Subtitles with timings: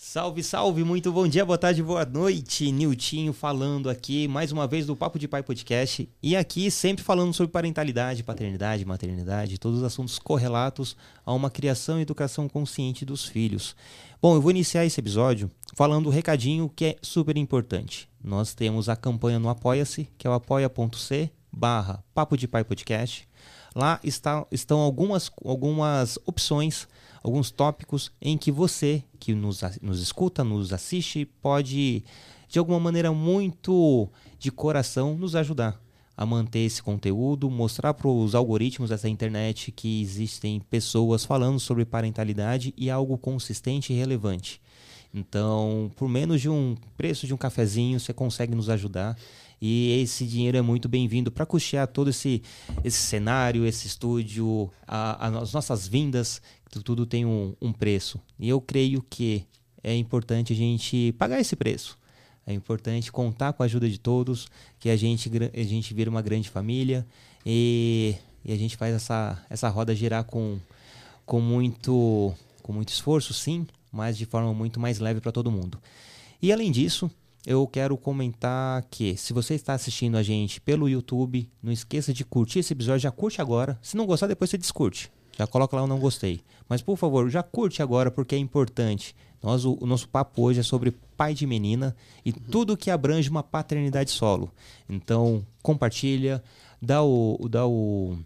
[0.00, 2.70] Salve, salve, muito bom dia, boa tarde, boa noite.
[2.70, 6.08] Niltinho falando aqui mais uma vez do Papo de Pai Podcast.
[6.22, 11.98] E aqui sempre falando sobre parentalidade, paternidade, maternidade, todos os assuntos correlatos a uma criação
[11.98, 13.74] e educação consciente dos filhos.
[14.22, 18.08] Bom, eu vou iniciar esse episódio falando um recadinho que é super importante.
[18.22, 23.26] Nós temos a campanha no Apoia-se, que é o apoia.c barra Papo de Pai Podcast.
[23.78, 26.88] Lá está, estão algumas, algumas opções
[27.22, 32.02] alguns tópicos em que você, que nos, nos escuta, nos assiste, pode,
[32.48, 34.08] de alguma maneira muito
[34.38, 35.80] de coração, nos ajudar
[36.16, 41.84] a manter esse conteúdo, mostrar para os algoritmos dessa internet que existem pessoas falando sobre
[41.84, 44.60] parentalidade e algo consistente e relevante.
[45.14, 49.16] Então, por menos de um preço de um cafezinho, você consegue nos ajudar.
[49.60, 52.42] E esse dinheiro é muito bem-vindo para custear todo esse,
[52.84, 56.40] esse cenário, esse estúdio, a, a, as nossas vindas
[56.84, 58.20] tudo tem um, um preço.
[58.38, 59.46] E eu creio que
[59.82, 61.98] é importante a gente pagar esse preço.
[62.46, 64.48] É importante contar com a ajuda de todos,
[64.78, 67.06] que a gente, a gente vira uma grande família
[67.44, 68.14] e,
[68.44, 70.58] e a gente faz essa, essa roda girar com,
[71.26, 75.78] com, muito, com muito esforço, sim, mas de forma muito mais leve para todo mundo.
[76.40, 77.10] E além disso,
[77.48, 82.22] eu quero comentar que se você está assistindo a gente pelo YouTube, não esqueça de
[82.22, 83.78] curtir esse episódio, já curte agora.
[83.80, 85.10] Se não gostar, depois você descurte.
[85.34, 86.42] Já coloca lá o não gostei.
[86.68, 89.16] Mas por favor, já curte agora porque é importante.
[89.42, 92.36] Nós, o, o nosso papo hoje é sobre pai de menina e uhum.
[92.50, 94.52] tudo que abrange uma paternidade solo.
[94.86, 96.44] Então, compartilha,
[96.82, 98.18] dá o, dá o,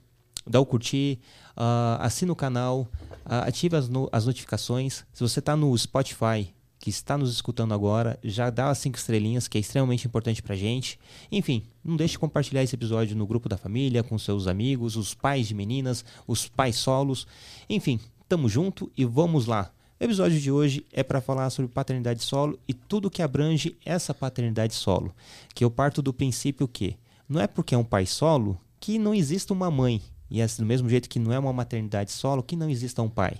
[0.44, 1.20] dá o curtir,
[1.56, 2.88] uh, assina o canal,
[3.24, 5.04] uh, ative as, no, as notificações.
[5.12, 9.46] Se você está no Spotify, que está nos escutando agora, já dá as cinco estrelinhas,
[9.46, 10.98] que é extremamente importante pra gente.
[11.30, 15.14] Enfim, não deixe de compartilhar esse episódio no grupo da família, com seus amigos, os
[15.14, 17.24] pais de meninas, os pais solos.
[17.70, 19.70] Enfim, tamo junto e vamos lá.
[20.00, 24.12] O episódio de hoje é para falar sobre paternidade solo e tudo que abrange essa
[24.12, 25.14] paternidade solo.
[25.54, 26.96] Que eu parto do princípio que
[27.28, 30.02] não é porque é um pai solo que não exista uma mãe.
[30.28, 33.08] E é do mesmo jeito que não é uma maternidade solo que não exista um
[33.08, 33.36] pai.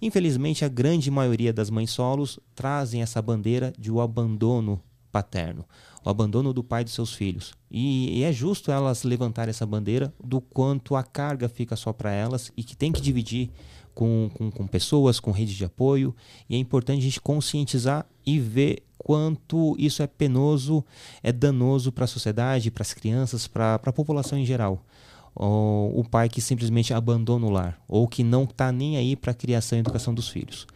[0.00, 4.80] Infelizmente, a grande maioria das mães solos trazem essa bandeira de o abandono
[5.10, 5.64] paterno,
[6.04, 7.54] o abandono do pai dos seus filhos.
[7.70, 12.12] E, e é justo elas levantar essa bandeira do quanto a carga fica só para
[12.12, 13.50] elas e que tem que dividir
[13.94, 16.14] com, com, com, pessoas, com redes de apoio.
[16.50, 20.84] E é importante a gente conscientizar e ver quanto isso é penoso,
[21.22, 24.84] é danoso para a sociedade, para as crianças, para a população em geral
[25.38, 29.34] o pai que simplesmente abandona o lar ou que não está nem aí para a
[29.34, 30.66] criação e educação dos filhos.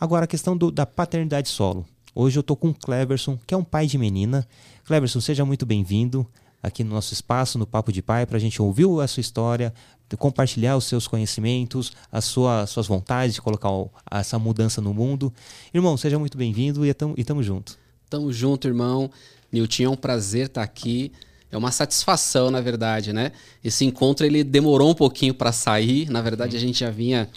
[0.00, 1.86] Agora, a questão do, da paternidade solo.
[2.14, 4.46] Hoje eu estou com o Cleverson, que é um pai de menina.
[4.84, 6.26] Cleverson, seja muito bem-vindo
[6.62, 9.72] aqui no nosso espaço, no Papo de Pai, para a gente ouvir a sua história,
[10.18, 13.68] compartilhar os seus conhecimentos, as sua, suas vontades de colocar
[14.10, 15.32] essa mudança no mundo.
[15.72, 17.78] Irmão, seja muito bem-vindo e estamos juntos.
[18.08, 19.08] Tamo junto, irmão.
[19.52, 21.12] Nilton, é um prazer estar tá aqui
[21.50, 23.32] é uma satisfação, na verdade, né?
[23.62, 26.08] Esse encontro ele demorou um pouquinho para sair.
[26.08, 27.28] Na verdade, a gente já vinha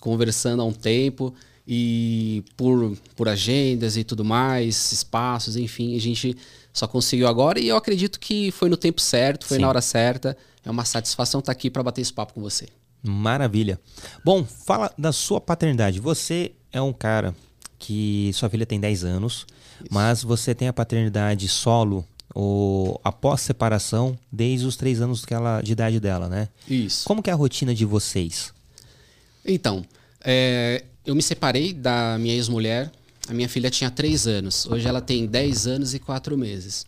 [0.00, 1.32] conversando há um tempo
[1.66, 6.36] e por, por agendas e tudo mais, espaços, enfim, a gente
[6.72, 9.62] só conseguiu agora e eu acredito que foi no tempo certo, foi Sim.
[9.62, 10.36] na hora certa.
[10.64, 12.68] É uma satisfação estar aqui para bater esse papo com você.
[13.02, 13.80] Maravilha.
[14.24, 15.98] Bom, fala da sua paternidade.
[15.98, 17.34] Você é um cara
[17.78, 19.44] que sua filha tem 10 anos,
[19.80, 19.88] Isso.
[19.90, 25.60] mas você tem a paternidade solo o, após separação, desde os três anos que ela,
[25.60, 26.48] de idade dela, né?
[26.68, 27.04] Isso.
[27.04, 28.52] Como que é a rotina de vocês?
[29.44, 29.84] Então,
[30.24, 32.90] é, eu me separei da minha ex-mulher.
[33.28, 34.66] A minha filha tinha três anos.
[34.66, 36.84] Hoje ela tem dez anos e quatro meses.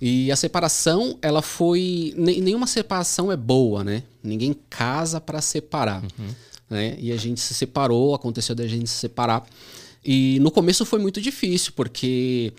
[0.00, 2.14] E a separação, ela foi.
[2.16, 4.02] Nenhuma separação é boa, né?
[4.22, 6.02] Ninguém casa para separar.
[6.02, 6.28] Uhum.
[6.68, 6.96] Né?
[6.98, 9.46] E a gente se separou, aconteceu da gente se separar.
[10.04, 12.52] E no começo foi muito difícil, porque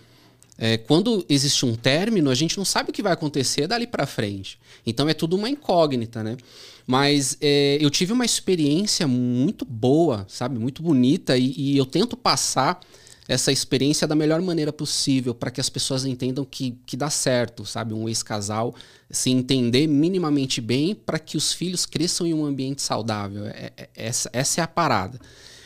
[0.58, 4.08] é, quando existe um término, a gente não sabe o que vai acontecer dali para
[4.08, 4.60] frente.
[4.86, 6.38] Então é tudo uma incógnita, né?
[6.86, 10.58] Mas é, eu tive uma experiência muito boa, sabe?
[10.58, 12.80] Muito bonita e, e eu tento passar
[13.28, 17.66] essa experiência da melhor maneira possível para que as pessoas entendam que, que dá certo,
[17.66, 17.94] sabe?
[17.94, 18.74] Um ex-casal
[19.12, 23.46] se entender minimamente bem para que os filhos cresçam em um ambiente saudável.
[23.48, 25.20] É, é, essa, essa é a parada.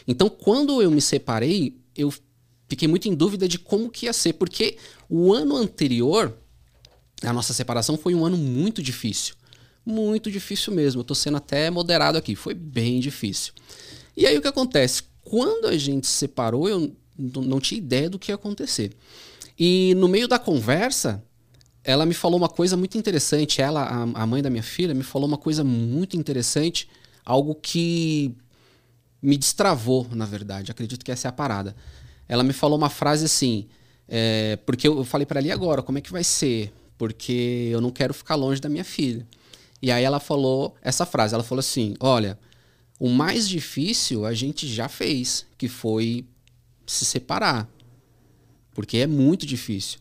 [0.08, 2.12] Então, quando eu me separei, eu
[2.72, 4.78] fiquei muito em dúvida de como que ia ser, porque
[5.10, 6.34] o ano anterior,
[7.22, 9.36] a nossa separação foi um ano muito difícil.
[9.86, 11.02] Muito difícil mesmo.
[11.02, 12.34] Eu tô sendo até moderado aqui.
[12.34, 13.52] Foi bem difícil.
[14.16, 15.04] E aí o que acontece?
[15.22, 18.96] Quando a gente se separou, eu não tinha ideia do que ia acontecer.
[19.60, 21.22] E no meio da conversa,
[21.84, 23.62] ela me falou uma coisa muito interessante.
[23.62, 26.88] Ela, a, mãe da minha filha, me falou uma coisa muito interessante,
[27.26, 28.34] algo que
[29.22, 30.72] me destravou, na verdade.
[30.72, 31.76] Acredito que essa é a parada
[32.32, 33.68] ela me falou uma frase assim,
[34.08, 36.72] é, porque eu falei para ela, agora, como é que vai ser?
[36.98, 39.28] Porque eu não quero ficar longe da minha filha.
[39.82, 42.40] E aí ela falou essa frase, ela falou assim, olha,
[42.98, 46.24] o mais difícil a gente já fez, que foi
[46.88, 47.70] se separar.
[48.74, 50.00] Porque é muito difícil.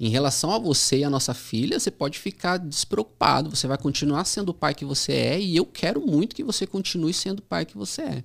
[0.00, 3.54] Em relação a você e a nossa filha, você pode ficar despreocupado.
[3.54, 6.66] Você vai continuar sendo o pai que você é e eu quero muito que você
[6.66, 8.24] continue sendo o pai que você é.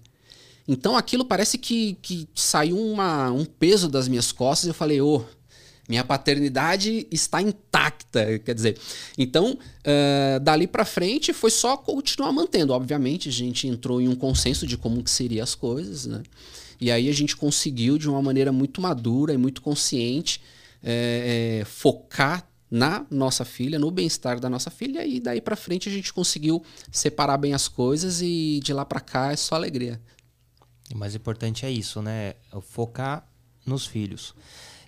[0.67, 5.17] Então aquilo parece que, que saiu uma, um peso das minhas costas eu falei, ô,
[5.17, 5.43] oh,
[5.87, 8.39] minha paternidade está intacta.
[8.39, 8.77] Quer dizer,
[9.17, 12.73] então uh, dali para frente foi só continuar mantendo.
[12.73, 16.23] Obviamente, a gente entrou em um consenso de como que seriam as coisas, né?
[16.79, 20.41] E aí a gente conseguiu, de uma maneira muito madura e muito consciente,
[20.81, 25.87] é, é, focar na nossa filha, no bem-estar da nossa filha, e daí para frente
[25.87, 30.01] a gente conseguiu separar bem as coisas e de lá para cá é só alegria.
[30.93, 32.35] O mais importante é isso, né?
[32.53, 33.27] É focar
[33.65, 34.35] nos filhos.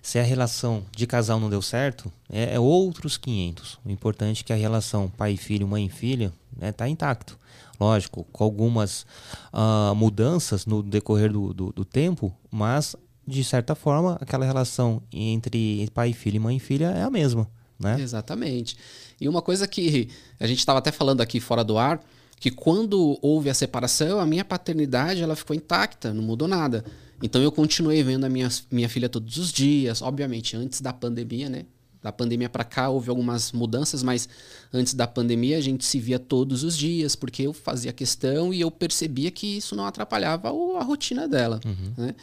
[0.00, 3.80] Se a relação de casal não deu certo, é, é outros 500.
[3.84, 7.36] O importante é que a relação pai filho, mãe filha, né, tá intacto.
[7.78, 9.04] Lógico, com algumas
[9.52, 12.94] uh, mudanças no decorrer do, do, do tempo, mas
[13.26, 17.50] de certa forma, aquela relação entre pai e filho e mãe filha é a mesma,
[17.78, 18.00] né?
[18.00, 18.76] Exatamente.
[19.20, 20.08] E uma coisa que
[20.38, 22.00] a gente estava até falando aqui fora do ar,
[22.38, 26.84] que quando houve a separação, a minha paternidade ela ficou intacta, não mudou nada.
[27.22, 31.48] Então eu continuei vendo a minha, minha filha todos os dias, obviamente antes da pandemia,
[31.48, 31.64] né?
[32.02, 34.28] Da pandemia para cá houve algumas mudanças, mas
[34.72, 38.60] antes da pandemia a gente se via todos os dias, porque eu fazia questão e
[38.60, 42.04] eu percebia que isso não atrapalhava a rotina dela, uhum.
[42.04, 42.14] né?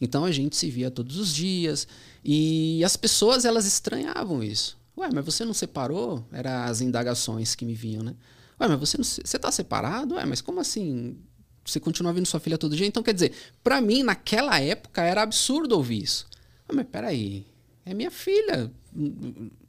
[0.00, 1.88] Então a gente se via todos os dias
[2.24, 4.78] e as pessoas elas estranhavam isso.
[4.96, 6.24] Ué, mas você não separou?
[6.32, 8.14] Eram as indagações que me vinham, né?
[8.60, 10.14] Ué, mas você não, você tá separado?
[10.14, 11.16] Ué, mas como assim?
[11.64, 12.86] Você continua vendo sua filha todo dia?
[12.86, 13.32] Então quer dizer,
[13.62, 16.26] para mim naquela época era absurdo ouvir isso.
[16.68, 17.46] Ué, mas peraí,
[17.84, 18.70] é minha filha.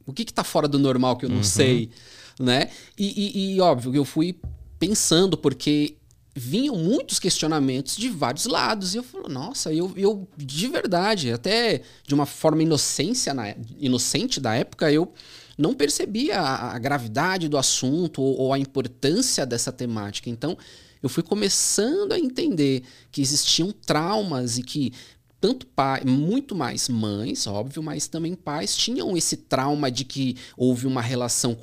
[0.05, 1.43] O que que tá fora do normal que eu não uhum.
[1.43, 1.89] sei,
[2.39, 2.69] né?
[2.97, 4.39] E, e, e óbvio, eu fui
[4.79, 5.97] pensando porque
[6.37, 8.93] vinham muitos questionamentos de vários lados.
[8.93, 14.39] E eu falo, nossa, eu, eu de verdade, até de uma forma inocência na, inocente
[14.39, 15.11] da época, eu
[15.57, 20.29] não percebia a, a gravidade do assunto ou, ou a importância dessa temática.
[20.29, 20.57] Então,
[21.01, 24.93] eu fui começando a entender que existiam traumas e que
[25.39, 30.87] tanto pai, muito mais mães, óbvio, mas também pais tinham esse trauma de que houve
[30.87, 31.55] uma relação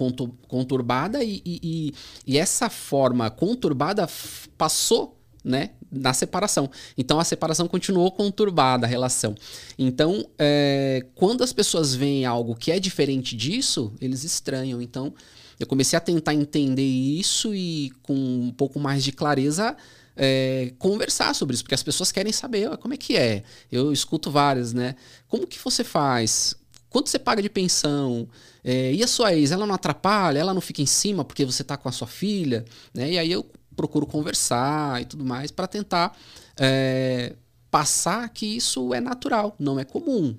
[0.47, 1.93] conturbada e, e,
[2.25, 4.09] e essa forma conturbada
[4.57, 6.71] passou né, na separação.
[6.97, 9.35] Então a separação continuou conturbada, a relação.
[9.79, 14.81] Então, é, quando as pessoas veem algo que é diferente disso, eles estranham.
[14.81, 15.13] Então,
[15.61, 19.77] eu comecei a tentar entender isso e com um pouco mais de clareza
[20.17, 23.43] é, conversar sobre isso, porque as pessoas querem saber como é que é.
[23.71, 24.95] Eu escuto várias, né?
[25.29, 26.55] Como que você faz?
[26.89, 28.29] Quanto você paga de pensão?
[28.63, 30.39] É, e a sua ex, ela não atrapalha?
[30.39, 32.65] Ela não fica em cima porque você está com a sua filha?
[32.95, 33.13] Né?
[33.13, 33.45] E aí eu
[33.75, 36.17] procuro conversar e tudo mais para tentar
[36.59, 37.35] é,
[37.71, 40.37] passar que isso é natural, não é comum,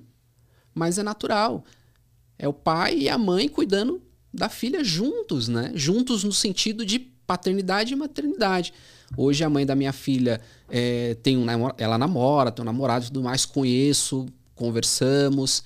[0.74, 1.64] mas é natural.
[2.38, 4.02] É o pai e a mãe cuidando
[4.32, 5.72] da filha juntos, né?
[5.74, 8.72] Juntos no sentido de paternidade e maternidade.
[9.16, 11.46] Hoje a mãe da minha filha é, tem um
[11.78, 15.62] ela namora, tem um namorado e tudo mais, conheço, conversamos,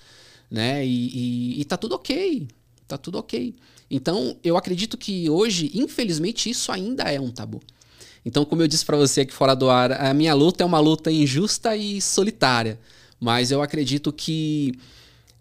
[0.50, 0.84] né?
[0.84, 2.48] E, e, e tá tudo ok.
[2.86, 3.54] Tá tudo ok.
[3.90, 7.60] Então, eu acredito que hoje, infelizmente, isso ainda é um tabu.
[8.24, 10.78] Então, como eu disse para você aqui fora do ar, a minha luta é uma
[10.78, 12.78] luta injusta e solitária.
[13.18, 14.78] Mas eu acredito que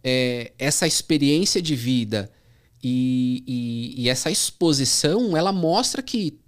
[0.03, 2.31] é, essa experiência de vida
[2.83, 6.39] e, e, e, essa exposição, ela mostra que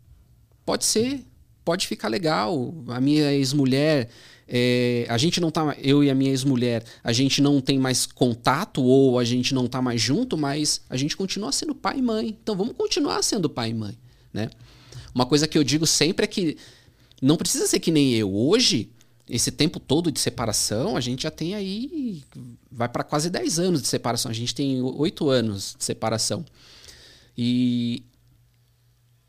[0.66, 1.26] pode ser
[1.64, 2.74] pode ficar legal.
[2.88, 4.10] A minha ex-mulher,
[4.54, 8.06] é, a gente não tá, eu e a minha ex-mulher, a gente não tem mais
[8.06, 12.02] contato ou a gente não tá mais junto, mas a gente continua sendo pai e
[12.02, 12.38] mãe.
[12.44, 13.98] Então vamos continuar sendo pai e mãe,
[14.34, 14.50] né?
[15.16, 16.58] Uma coisa que eu digo sempre é que
[17.22, 18.36] não precisa ser que nem eu.
[18.36, 18.92] Hoje,
[19.30, 22.22] esse tempo todo de separação, a gente já tem aí.
[22.70, 24.30] Vai para quase 10 anos de separação.
[24.30, 26.44] A gente tem 8 anos de separação.
[27.38, 28.04] E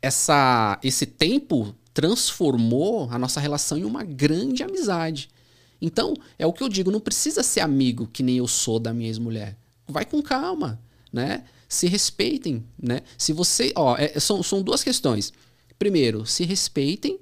[0.01, 5.29] essa, esse tempo transformou a nossa relação em uma grande amizade.
[5.81, 8.93] Então, é o que eu digo, não precisa ser amigo que nem eu sou da
[8.93, 9.57] minha ex-mulher.
[9.87, 10.81] Vai com calma,
[11.11, 11.43] né?
[11.67, 13.01] Se respeitem, né?
[13.17, 15.31] Se você, ó, é, são, são duas questões.
[15.77, 17.19] Primeiro, se respeitem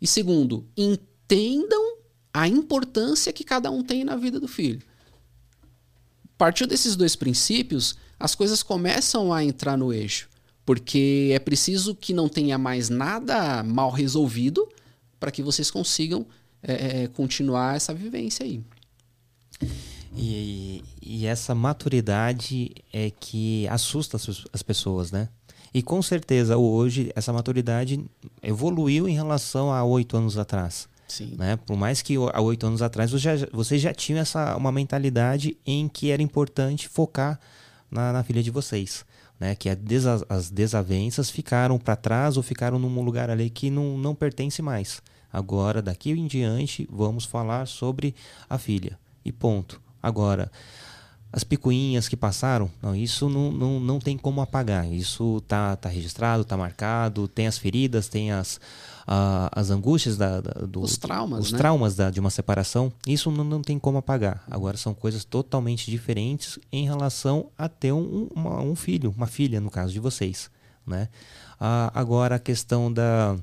[0.00, 1.96] e segundo, entendam
[2.32, 4.82] a importância que cada um tem na vida do filho.
[6.24, 10.28] A partir desses dois princípios, as coisas começam a entrar no eixo
[10.68, 14.68] porque é preciso que não tenha mais nada mal resolvido
[15.18, 16.26] para que vocês consigam
[16.62, 18.62] é, é, continuar essa vivência aí.
[20.14, 25.30] E, e essa maturidade é que assusta as, as pessoas, né?
[25.72, 28.04] E com certeza hoje essa maturidade
[28.42, 30.86] evoluiu em relação a oito anos atrás.
[31.08, 31.34] Sim.
[31.38, 31.56] Né?
[31.56, 35.56] Por mais que há oito anos atrás você já, você já tinha essa, uma mentalidade
[35.64, 37.40] em que era importante focar
[37.90, 39.06] na, na filha de vocês.
[39.38, 39.54] Né?
[39.54, 44.14] Que desa, as desavenças ficaram para trás ou ficaram num lugar ali que não, não
[44.14, 45.02] pertence mais.
[45.32, 48.14] Agora, daqui em diante, vamos falar sobre
[48.48, 48.98] a filha.
[49.24, 49.80] E ponto.
[50.02, 50.50] Agora,
[51.30, 54.90] as picuinhas que passaram, não, isso não, não, não tem como apagar.
[54.90, 58.58] Isso tá, tá registrado, tá marcado, tem as feridas, tem as,
[59.10, 61.58] a, as angústias da, da, do, os traumas, os né?
[61.58, 62.92] traumas da, de uma separação.
[63.06, 64.44] Isso não, não tem como apagar.
[64.50, 69.62] Agora são coisas totalmente diferentes em relação a ter um, uma, um filho, uma filha,
[69.62, 70.50] no caso de vocês.
[70.86, 71.08] Né?
[71.58, 73.34] Ah, agora a questão da.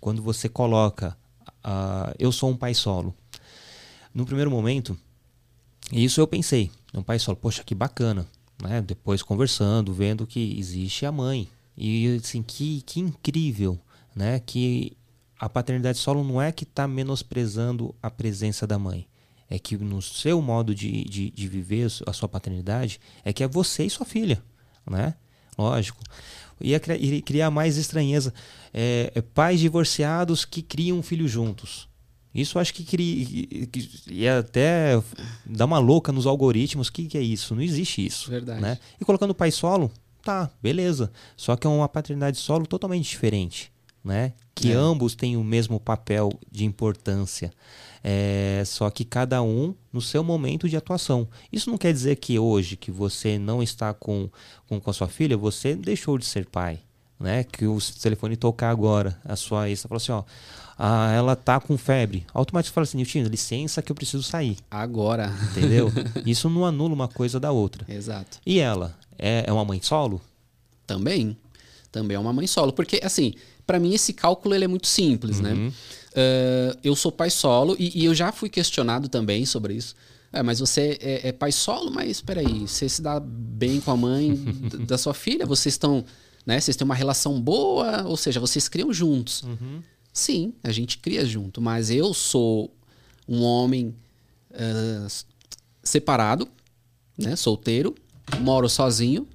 [0.00, 1.16] Quando você coloca.
[1.64, 3.12] Ah, eu sou um pai solo.
[4.14, 4.96] No primeiro momento,
[5.92, 8.26] isso eu pensei um pai solo, poxa, que bacana.
[8.62, 8.80] Né?
[8.80, 11.48] Depois conversando, vendo que existe a mãe.
[11.76, 13.78] E assim, que, que incrível,
[14.14, 14.38] né?
[14.38, 14.96] Que
[15.40, 19.06] a paternidade solo não é que está menosprezando a presença da mãe.
[19.48, 23.48] É que no seu modo de, de, de, viver a sua paternidade, é que é
[23.48, 24.40] você e sua filha,
[24.88, 25.14] né?
[25.58, 25.98] Lógico.
[26.60, 28.34] Ia criar mais estranheza.
[28.72, 31.88] É, é, pais divorciados que criam um filho juntos.
[32.34, 35.02] Isso acho que, queria, que ia até
[35.44, 36.88] dar uma louca nos algoritmos.
[36.88, 37.54] O que, que é isso?
[37.54, 38.30] Não existe isso.
[38.30, 38.60] Verdade.
[38.60, 38.78] Né?
[39.00, 39.90] E colocando o pai solo,
[40.22, 41.10] tá, beleza.
[41.34, 43.72] Só que é uma paternidade solo totalmente diferente.
[44.04, 44.34] Né?
[44.60, 44.74] Que é.
[44.74, 47.52] ambos têm o mesmo papel de importância.
[48.02, 51.28] É, só que cada um no seu momento de atuação.
[51.52, 54.28] Isso não quer dizer que hoje que você não está com,
[54.68, 56.80] com, com a sua filha, você deixou de ser pai.
[57.18, 57.44] Né?
[57.44, 60.24] Que o telefone tocar agora, a sua ex falou assim, ó,
[60.78, 62.24] ah, ela tá com febre.
[62.32, 64.56] Automaticamente fala assim, Nilton, licença que eu preciso sair.
[64.70, 65.30] Agora.
[65.50, 65.92] Entendeu?
[66.24, 67.84] Isso não anula uma coisa da outra.
[67.92, 68.38] Exato.
[68.46, 68.96] E ela?
[69.18, 70.22] É, é uma mãe solo?
[70.86, 71.36] Também.
[71.92, 72.72] Também é uma mãe solo.
[72.72, 73.34] Porque, assim,
[73.70, 75.52] para mim esse cálculo ele é muito simples, né?
[75.52, 75.66] uhum.
[75.66, 75.72] né?
[76.10, 79.94] Uh, eu sou pai solo e, e, eu já fui questionado também sobre isso.
[80.32, 83.92] É, mas você é, é pai solo, mas espera aí, você se dá bem com
[83.92, 84.34] a mãe
[84.88, 85.46] da sua filha?
[85.46, 86.04] Vocês estão,
[86.44, 86.58] né?
[86.58, 88.02] Vocês têm uma relação boa?
[88.08, 89.44] Ou seja, vocês criam juntos.
[89.44, 89.80] Uhum.
[90.12, 92.74] Sim, a gente cria junto, mas eu sou
[93.28, 93.94] um homem
[94.50, 95.24] uh,
[95.80, 96.48] separado,
[97.16, 97.94] né, solteiro,
[98.40, 99.28] moro sozinho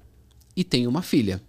[0.54, 1.40] e tenho uma filha.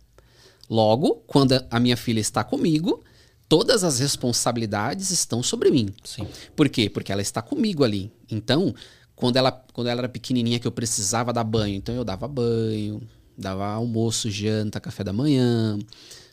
[0.69, 3.03] Logo, quando a minha filha está comigo,
[3.47, 5.93] todas as responsabilidades estão sobre mim.
[6.03, 6.27] Sim.
[6.55, 6.89] Por quê?
[6.89, 8.11] Porque ela está comigo ali.
[8.29, 8.73] Então,
[9.15, 13.01] quando ela, quando ela era pequenininha que eu precisava dar banho, então eu dava banho,
[13.37, 15.79] dava almoço, janta, café da manhã,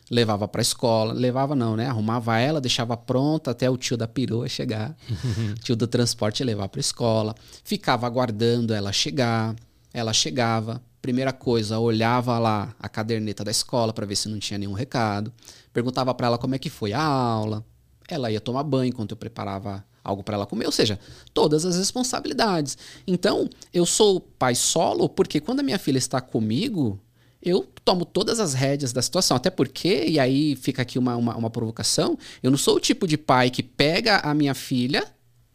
[0.09, 1.87] levava para a escola, levava não, né?
[1.87, 4.95] Arrumava ela, deixava pronta até o tio da perua chegar,
[5.63, 9.55] tio do transporte levar para a escola, ficava aguardando ela chegar,
[9.93, 14.57] ela chegava, primeira coisa, olhava lá a caderneta da escola para ver se não tinha
[14.57, 15.31] nenhum recado,
[15.71, 17.63] perguntava para ela como é que foi a aula,
[18.09, 20.99] ela ia tomar banho enquanto eu preparava algo para ela comer, ou seja,
[21.31, 22.75] todas as responsabilidades.
[23.05, 26.99] Então, eu sou pai solo porque quando a minha filha está comigo,
[27.39, 29.37] eu tomo todas as rédeas da situação.
[29.37, 33.07] Até porque, e aí fica aqui uma, uma, uma provocação, eu não sou o tipo
[33.07, 35.05] de pai que pega a minha filha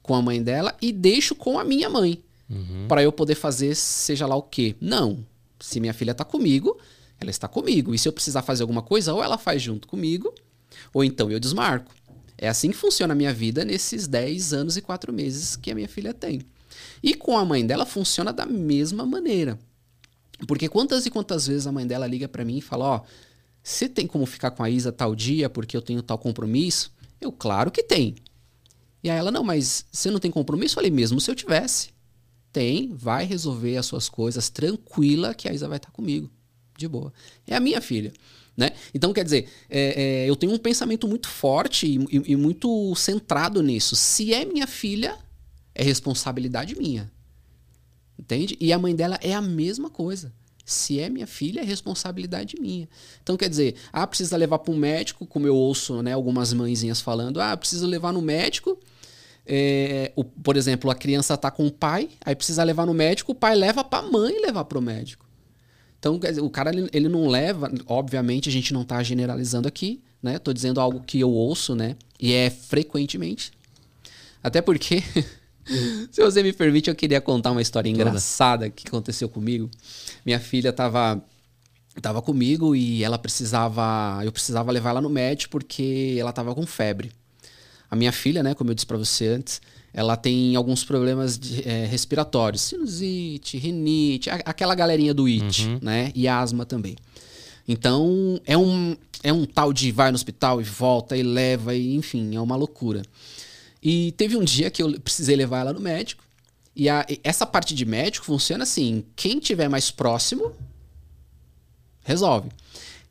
[0.01, 2.23] com a mãe dela e deixo com a minha mãe.
[2.51, 2.89] Uhum.
[2.89, 4.75] para eu poder fazer seja lá o quê.
[4.81, 5.25] Não.
[5.61, 6.79] Se minha filha está comigo,
[7.21, 7.95] ela está comigo.
[7.95, 10.35] E se eu precisar fazer alguma coisa, ou ela faz junto comigo,
[10.93, 11.95] ou então eu desmarco.
[12.37, 15.75] É assim que funciona a minha vida nesses 10 anos e 4 meses que a
[15.75, 16.41] minha filha tem.
[17.03, 19.59] E com a mãe dela funciona da mesma maneira.
[20.47, 23.01] Porque quantas e quantas vezes a mãe dela liga para mim e fala: Ó,
[23.63, 26.93] você tem como ficar com a Isa tal dia porque eu tenho tal compromisso?
[27.21, 28.17] Eu, claro que tem.
[29.03, 30.73] E aí ela: Não, mas você não tem compromisso?
[30.73, 31.91] Eu falei: Mesmo se eu tivesse.
[32.53, 36.31] Tem, vai resolver as suas coisas tranquila que a Isa vai estar comigo.
[36.77, 37.13] De boa.
[37.47, 38.13] É a minha filha.
[38.57, 38.71] Né?
[38.93, 42.95] Então, quer dizer, é, é, eu tenho um pensamento muito forte e, e, e muito
[42.95, 43.95] centrado nisso.
[43.97, 45.17] Se é minha filha,
[45.75, 47.11] é responsabilidade minha.
[48.19, 48.57] Entende?
[48.61, 50.33] E a mãe dela é a mesma coisa.
[50.65, 52.89] Se é minha filha, é responsabilidade minha.
[53.23, 57.01] Então, quer dizer, ah, precisa levar para um médico, como eu ouço né, algumas mãezinhas
[57.01, 58.79] falando, ah, precisa levar no médico.
[59.53, 63.33] É, o, por exemplo, a criança está com o pai, aí precisa levar no médico,
[63.33, 65.27] o pai leva para a mãe levar para o médico.
[65.99, 70.39] Então, o cara ele, ele não leva, obviamente a gente não está generalizando aqui, né?
[70.39, 71.97] Tô dizendo algo que eu ouço, né?
[72.19, 73.51] E é frequentemente.
[74.43, 75.03] Até porque
[76.11, 79.71] Se você me permite, eu queria contar uma história engraçada que aconteceu comigo.
[80.25, 81.23] Minha filha estava
[82.01, 86.67] tava comigo e ela precisava, eu precisava levar ela no médico porque ela estava com
[86.67, 87.13] febre.
[87.91, 89.61] A minha filha, né, como eu disse para você antes,
[89.93, 95.79] ela tem alguns problemas de, é, respiratórios, sinusite, rinite, a, aquela galerinha do it, Uhum.
[95.83, 96.13] né?
[96.15, 96.95] E asma também.
[97.67, 101.95] Então, é um, é um tal de vai no hospital e volta e leva, e
[101.97, 103.03] enfim, é uma loucura.
[103.83, 106.23] E teve um dia que eu precisei levar ela no médico.
[106.77, 110.53] E a- e essa parte de médico funciona assim: quem tiver mais próximo,
[112.03, 112.49] resolve.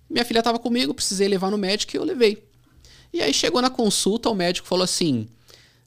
[0.09, 2.43] Minha filha estava comigo, precisei levar no médico e eu levei.
[3.11, 5.27] E aí chegou na consulta, o médico falou assim: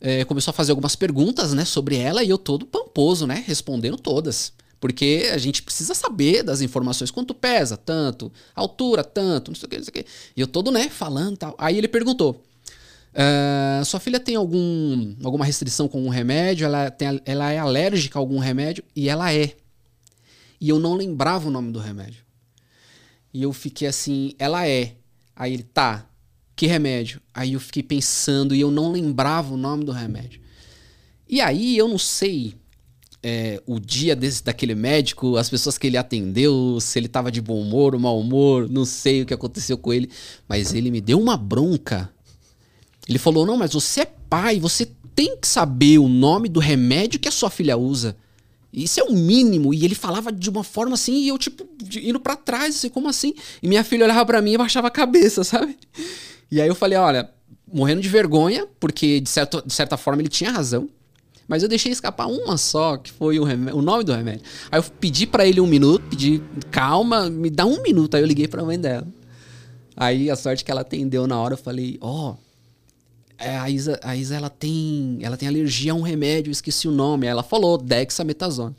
[0.00, 3.44] é, começou a fazer algumas perguntas né, sobre ela e eu todo pamposo, né?
[3.46, 4.52] Respondendo todas.
[4.80, 7.08] Porque a gente precisa saber das informações.
[7.08, 7.76] Quanto pesa?
[7.76, 8.32] Tanto.
[8.52, 9.04] Altura?
[9.04, 9.52] Tanto.
[9.52, 10.06] Não sei o que, não sei o que.
[10.36, 11.54] E eu todo, né, falando tal.
[11.56, 12.42] Aí ele perguntou:
[13.14, 16.64] "Ah, Sua filha tem algum, alguma restrição com um remédio?
[16.64, 18.82] Ela, tem, ela é alérgica a algum remédio?
[18.96, 19.54] E ela é.
[20.60, 22.24] E eu não lembrava o nome do remédio.
[23.32, 24.96] E eu fiquei assim, ela é.
[25.36, 26.08] Aí ele, tá.
[26.62, 27.20] Que remédio?
[27.34, 30.40] Aí eu fiquei pensando e eu não lembrava o nome do remédio.
[31.28, 32.54] E aí eu não sei
[33.20, 37.40] é, o dia desse, daquele médico, as pessoas que ele atendeu, se ele tava de
[37.40, 40.08] bom humor ou mau humor, não sei o que aconteceu com ele,
[40.48, 42.08] mas ele me deu uma bronca.
[43.08, 47.18] Ele falou: Não, mas você é pai, você tem que saber o nome do remédio
[47.18, 48.16] que a sua filha usa.
[48.72, 49.74] Isso é o mínimo.
[49.74, 51.68] E ele falava de uma forma assim, e eu, tipo,
[52.00, 53.34] indo pra trás, assim, como assim?
[53.60, 55.76] E minha filha olhava pra mim e baixava a cabeça, sabe?
[56.52, 57.30] E aí eu falei: Olha,
[57.72, 60.88] morrendo de vergonha, porque de, certo, de certa forma ele tinha razão.
[61.48, 64.42] Mas eu deixei escapar uma só, que foi o, remé- o nome do remédio.
[64.70, 66.40] Aí eu pedi pra ele um minuto, pedi,
[66.70, 68.14] calma, me dá um minuto.
[68.14, 69.06] Aí eu liguei pra mãe dela.
[69.96, 72.34] Aí a sorte que ela atendeu na hora, eu falei, ó,
[73.38, 76.86] é, a Isa, a Isa ela tem, ela tem alergia a um remédio, eu esqueci
[76.86, 77.26] o nome.
[77.26, 78.74] Aí ela falou dexametasona.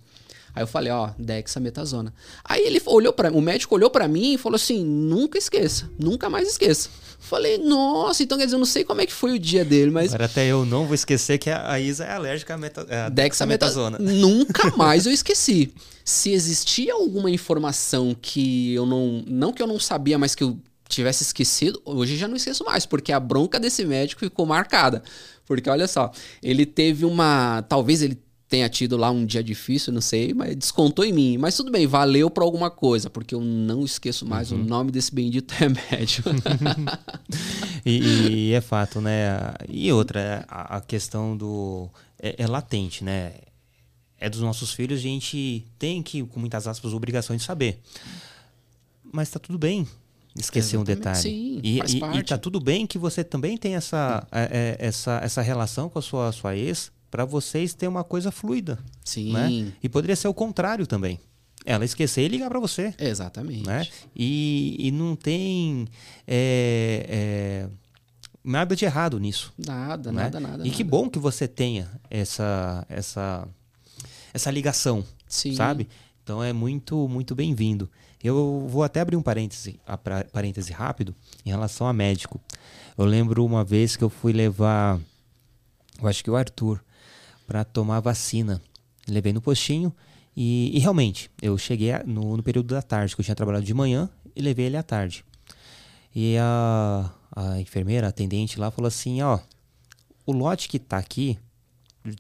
[0.56, 2.13] Aí eu falei, ó, dexametasona.
[2.44, 6.30] Aí ele olhou para, o médico olhou pra mim e falou assim, nunca esqueça, nunca
[6.30, 6.89] mais esqueça.
[7.24, 9.89] Falei, nossa, então quer dizer, eu não sei como é que foi o dia dele,
[9.89, 12.82] mas Agora até eu não vou esquecer que a a Isa é alérgica à meta,
[12.82, 13.98] à dexametasona.
[13.98, 13.98] dexametasona.
[14.00, 15.74] Nunca mais eu esqueci.
[16.03, 19.24] Se existia alguma informação que eu não.
[19.26, 22.86] Não que eu não sabia, mas que eu tivesse esquecido, hoje já não esqueço mais,
[22.86, 25.02] porque a bronca desse médico ficou marcada.
[25.45, 27.63] Porque olha só, ele teve uma.
[27.63, 28.17] Talvez ele
[28.54, 31.38] tenha tido lá um dia difícil, não sei, mas descontou em mim.
[31.39, 35.12] Mas tudo bem, valeu pra alguma coisa, porque eu não esqueço mais o nome desse
[35.13, 36.24] bendito remédio.
[37.86, 39.54] E, e é fato, né?
[39.68, 41.89] E outra, a, a questão do.
[42.18, 43.34] É, é latente, né?
[44.18, 47.82] É dos nossos filhos, a gente tem que, com muitas aspas, obrigações de saber.
[49.12, 49.86] Mas tá tudo bem
[50.38, 51.18] esquecer um detalhe.
[51.18, 54.88] sim, e, faz e- e tá tudo bem que você também tem essa, é, é,
[54.88, 58.80] essa, essa relação com a sua, sua ex para vocês ter uma coisa fluida.
[59.06, 59.71] Sim, Né?
[59.84, 61.19] E poderia ser o contrário também.
[61.63, 62.91] Ela esquecer e ligar para você.
[62.97, 63.67] exatamente.
[63.67, 63.88] né?
[64.15, 65.88] E, e não tem
[66.28, 67.69] é, é,
[68.43, 69.54] nada de errado nisso.
[69.63, 70.23] Nada, né?
[70.23, 70.67] nada, nada.
[70.67, 70.89] E que nada.
[70.89, 73.47] bom que você tenha essa essa
[74.34, 75.54] essa ligação, Sim.
[75.54, 75.88] sabe?
[76.23, 77.91] Então é muito muito bem-vindo.
[78.23, 79.80] Eu vou até abrir um parêntese,
[80.32, 81.13] parêntese rápido
[81.45, 82.41] em relação a médico.
[82.97, 84.99] Eu lembro uma vez que eu fui levar,
[86.02, 86.84] eu acho que o Arthur,
[87.47, 88.62] para tomar vacina.
[89.08, 89.93] Levei no postinho
[90.36, 93.73] e, e realmente eu cheguei no, no período da tarde, que eu tinha trabalhado de
[93.73, 95.23] manhã e levei ele à tarde.
[96.15, 99.39] E a, a enfermeira, a atendente lá, falou assim: Ó,
[100.25, 101.38] o lote que tá aqui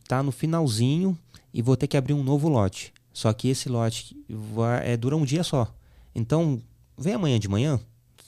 [0.07, 1.17] tá no finalzinho
[1.53, 2.93] e vou ter que abrir um novo lote.
[3.11, 5.73] Só que esse lote vai, é, dura um dia só.
[6.15, 6.61] Então,
[6.97, 7.79] vem amanhã de manhã.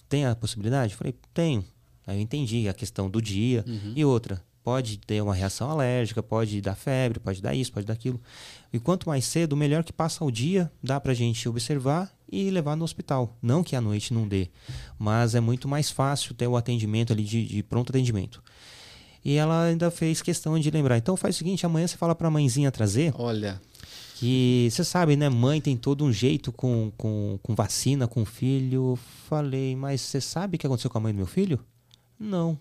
[0.07, 0.93] Tem a possibilidade?
[0.93, 1.65] Eu Falei, tenho.
[2.05, 3.65] Aí eu entendi a questão do dia.
[3.95, 7.93] E outra, pode ter uma reação alérgica, pode dar febre, pode dar isso, pode dar
[7.93, 8.19] aquilo.
[8.73, 12.75] E quanto mais cedo, melhor que passa o dia, dá pra gente observar e levar
[12.75, 13.37] no hospital.
[13.39, 14.49] Não que à noite não dê,
[14.97, 18.41] mas é muito mais fácil ter o atendimento ali de, de pronto atendimento.
[19.23, 20.97] E ela ainda fez questão de lembrar.
[20.97, 23.61] Então faz o seguinte, amanhã você fala pra mãezinha trazer, Olha,
[24.15, 25.29] que você sabe, né?
[25.29, 28.97] Mãe tem todo um jeito com, com, com vacina, com filho.
[29.29, 31.59] Falei, mas você sabe o que aconteceu com a mãe do meu filho?
[32.19, 32.57] Não.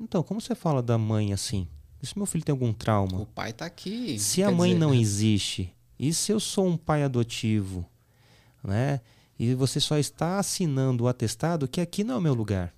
[0.00, 1.66] Então, como você fala da mãe assim?
[2.02, 3.20] E se meu filho tem algum trauma?
[3.20, 4.18] o pai tá aqui.
[4.18, 4.96] Se a mãe dizer, não né?
[4.98, 7.84] existe, e se eu sou um pai adotivo,
[8.62, 9.00] né?
[9.38, 12.74] E você só está assinando o atestado que aqui não é o meu lugar.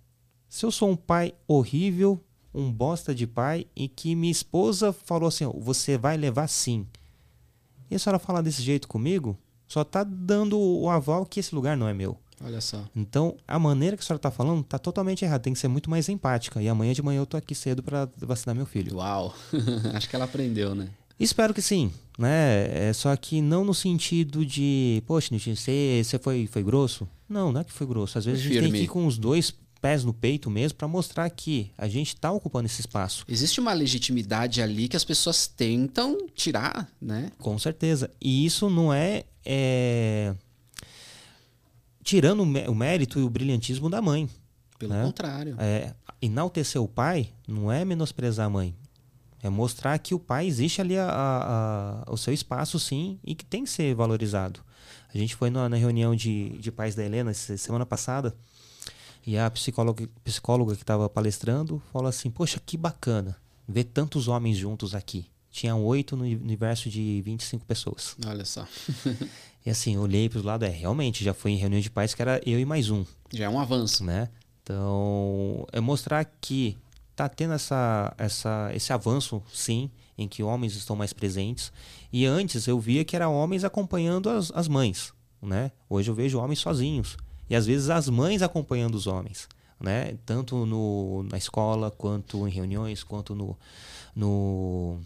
[0.48, 5.28] Se eu sou um pai horrível, um bosta de pai, e que minha esposa falou
[5.28, 6.86] assim, você vai levar sim.
[7.90, 11.76] E a senhora falar desse jeito comigo, só está dando o aval que esse lugar
[11.76, 12.18] não é meu.
[12.42, 12.82] Olha só.
[12.96, 15.42] Então, a maneira que a senhora está falando está totalmente errada.
[15.42, 16.62] Tem que ser muito mais empática.
[16.62, 18.96] E amanhã de manhã eu tô aqui cedo para vacinar meu filho.
[18.96, 19.34] Uau.
[19.94, 20.88] Acho que ela aprendeu, né?
[21.18, 22.88] Espero que sim, né?
[22.88, 27.06] É só que não no sentido de, poxa, Nitinho, você, você foi, foi grosso?
[27.28, 28.16] Não, não é que foi grosso.
[28.16, 28.78] Às vezes Foi a gente tem firme.
[28.78, 32.30] que ir com os dois pés no peito mesmo para mostrar que a gente está
[32.32, 33.24] ocupando esse espaço.
[33.28, 37.30] Existe uma legitimidade ali que as pessoas tentam tirar, né?
[37.38, 38.10] Com certeza.
[38.20, 40.34] E isso não é, é...
[42.10, 44.28] tirando o mérito e o brilhantismo da mãe.
[44.76, 45.04] Pelo né?
[45.04, 45.54] contrário.
[45.60, 48.74] É, enaltecer o pai não é menosprezar a mãe.
[49.40, 53.32] É mostrar que o pai existe ali a, a, a, o seu espaço, sim, e
[53.32, 54.58] que tem que ser valorizado.
[55.14, 58.34] A gente foi na, na reunião de, de pais da Helena semana passada
[59.24, 63.36] e a psicóloga, psicóloga que estava palestrando falou assim: Poxa, que bacana
[63.68, 65.26] ver tantos homens juntos aqui.
[65.48, 68.16] Tinham oito no universo de 25 pessoas.
[68.26, 68.66] Olha só.
[69.64, 72.22] e assim, olhei para o lado, é, realmente, já foi em reunião de pais que
[72.22, 73.04] era eu e mais um.
[73.32, 74.02] Já é um avanço.
[74.04, 74.28] Né?
[74.62, 76.78] Então, é mostrar que
[77.14, 81.72] tá tendo essa, essa, esse avanço, sim, em que homens estão mais presentes.
[82.12, 85.70] E antes eu via que era homens acompanhando as, as mães, né?
[85.88, 87.16] Hoje eu vejo homens sozinhos.
[87.48, 90.16] E às vezes as mães acompanhando os homens, né?
[90.24, 93.58] Tanto no, na escola, quanto em reuniões, quanto no,
[94.14, 95.00] no,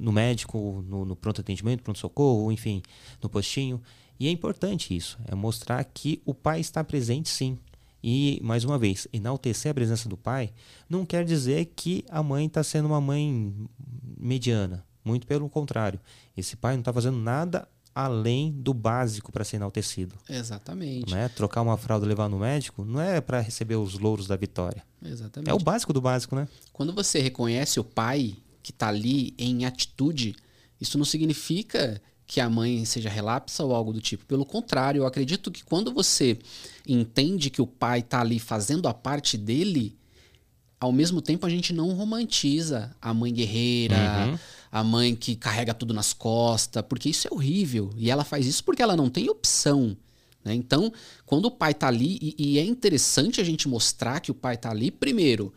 [0.00, 2.82] no médico, no, no pronto atendimento, pronto-socorro, enfim,
[3.22, 3.80] no postinho.
[4.18, 7.58] E é importante isso, é mostrar que o pai está presente sim.
[8.02, 10.50] E, mais uma vez, enaltecer a presença do pai
[10.88, 13.54] não quer dizer que a mãe está sendo uma mãe
[14.18, 14.84] mediana.
[15.04, 16.00] Muito pelo contrário.
[16.36, 20.14] Esse pai não está fazendo nada além do básico para ser enaltecido.
[20.28, 21.10] Exatamente.
[21.10, 21.28] Não é?
[21.28, 24.82] Trocar uma fralda e levar no médico não é para receber os louros da vitória.
[25.02, 25.50] Exatamente.
[25.50, 26.48] É o básico do básico, né?
[26.72, 30.34] Quando você reconhece o pai que está ali em atitude,
[30.80, 34.24] isso não significa que a mãe seja relapsa ou algo do tipo.
[34.24, 36.38] Pelo contrário, eu acredito que quando você
[36.86, 39.98] entende que o pai está ali fazendo a parte dele,
[40.78, 44.38] ao mesmo tempo a gente não romantiza a mãe guerreira, uhum.
[44.70, 47.90] a mãe que carrega tudo nas costas, porque isso é horrível.
[47.96, 49.96] E ela faz isso porque ela não tem opção.
[50.44, 50.54] Né?
[50.54, 50.92] Então,
[51.26, 54.54] quando o pai está ali, e, e é interessante a gente mostrar que o pai
[54.54, 55.52] está ali, primeiro,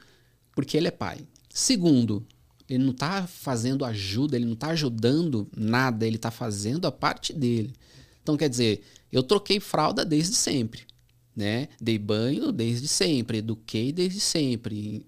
[0.56, 1.20] porque ele é pai.
[1.54, 2.26] Segundo,
[2.70, 7.34] ele não está fazendo ajuda, ele não está ajudando nada, ele está fazendo a parte
[7.34, 7.74] dele.
[8.22, 10.82] Então, quer dizer, eu troquei fralda desde sempre,
[11.36, 11.68] né?
[11.80, 15.06] Dei banho desde sempre, eduquei desde sempre.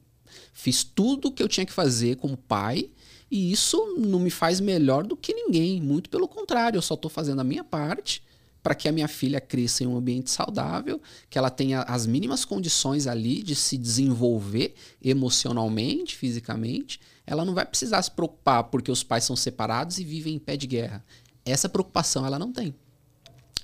[0.53, 2.89] Fiz tudo o que eu tinha que fazer como pai
[3.29, 5.81] e isso não me faz melhor do que ninguém.
[5.81, 8.23] Muito pelo contrário, eu só estou fazendo a minha parte
[8.61, 12.43] para que a minha filha cresça em um ambiente saudável, que ela tenha as mínimas
[12.43, 16.99] condições ali de se desenvolver emocionalmente, fisicamente.
[17.25, 20.55] Ela não vai precisar se preocupar porque os pais são separados e vivem em pé
[20.55, 21.03] de guerra.
[21.43, 22.73] Essa preocupação ela não tem.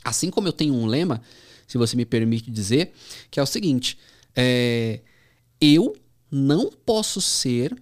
[0.04, 1.22] Assim como eu tenho um lema,
[1.68, 2.94] se você me permite dizer,
[3.30, 3.98] que é o seguinte:
[4.36, 5.02] é,
[5.60, 5.96] eu
[6.30, 7.76] não posso ser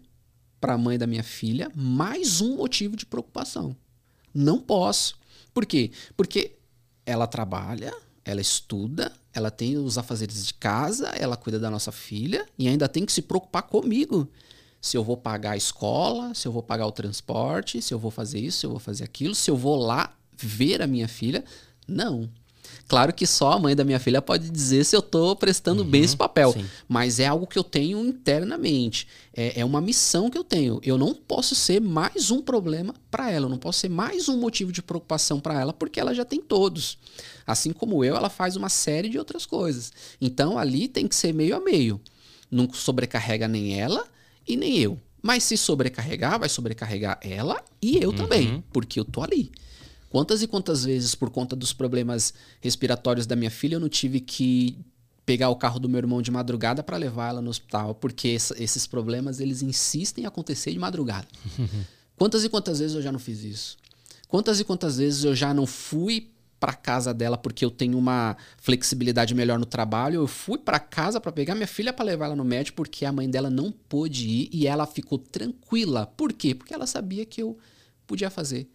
[0.60, 3.76] para a mãe da minha filha mais um motivo de preocupação.
[4.34, 5.18] Não posso.
[5.54, 5.92] Por quê?
[6.16, 6.58] Porque
[7.06, 12.46] ela trabalha, ela estuda, ela tem os afazeres de casa, ela cuida da nossa filha
[12.58, 14.30] e ainda tem que se preocupar comigo.
[14.82, 18.12] Se eu vou pagar a escola, se eu vou pagar o transporte, se eu vou
[18.12, 21.44] fazer isso, se eu vou fazer aquilo, se eu vou lá ver a minha filha.
[21.88, 22.30] Não.
[22.88, 25.90] Claro que só a mãe da minha filha pode dizer se eu estou prestando uhum,
[25.90, 26.66] bem esse papel, sim.
[26.88, 29.08] mas é algo que eu tenho internamente.
[29.34, 30.80] É, é, uma missão que eu tenho.
[30.84, 34.40] Eu não posso ser mais um problema para ela, eu não posso ser mais um
[34.40, 36.98] motivo de preocupação para ela, porque ela já tem todos.
[37.46, 39.92] Assim como eu, ela faz uma série de outras coisas.
[40.20, 42.02] Então ali tem que ser meio a meio.
[42.50, 44.04] Não sobrecarrega nem ela
[44.50, 45.00] e nem eu.
[45.22, 48.16] Mas se sobrecarregar, vai sobrecarregar ela e eu uhum.
[48.16, 49.52] também, porque eu tô ali.
[50.10, 54.20] Quantas e quantas vezes, por conta dos problemas respiratórios da minha filha, eu não tive
[54.20, 54.76] que
[55.26, 58.88] pegar o carro do meu irmão de madrugada para levar ela no hospital, porque esses
[58.88, 61.28] problemas eles insistem em acontecer de madrugada.
[62.18, 63.78] quantas e quantas vezes eu já não fiz isso?
[64.28, 68.36] Quantas e quantas vezes eu já não fui para casa dela porque eu tenho uma
[68.58, 70.16] flexibilidade melhor no trabalho.
[70.16, 73.12] Eu fui para casa para pegar minha filha para levar ela no médico porque a
[73.12, 76.06] mãe dela não pôde ir e ela ficou tranquila.
[76.06, 76.54] Por quê?
[76.54, 77.58] Porque ela sabia que eu
[78.06, 78.68] podia fazer.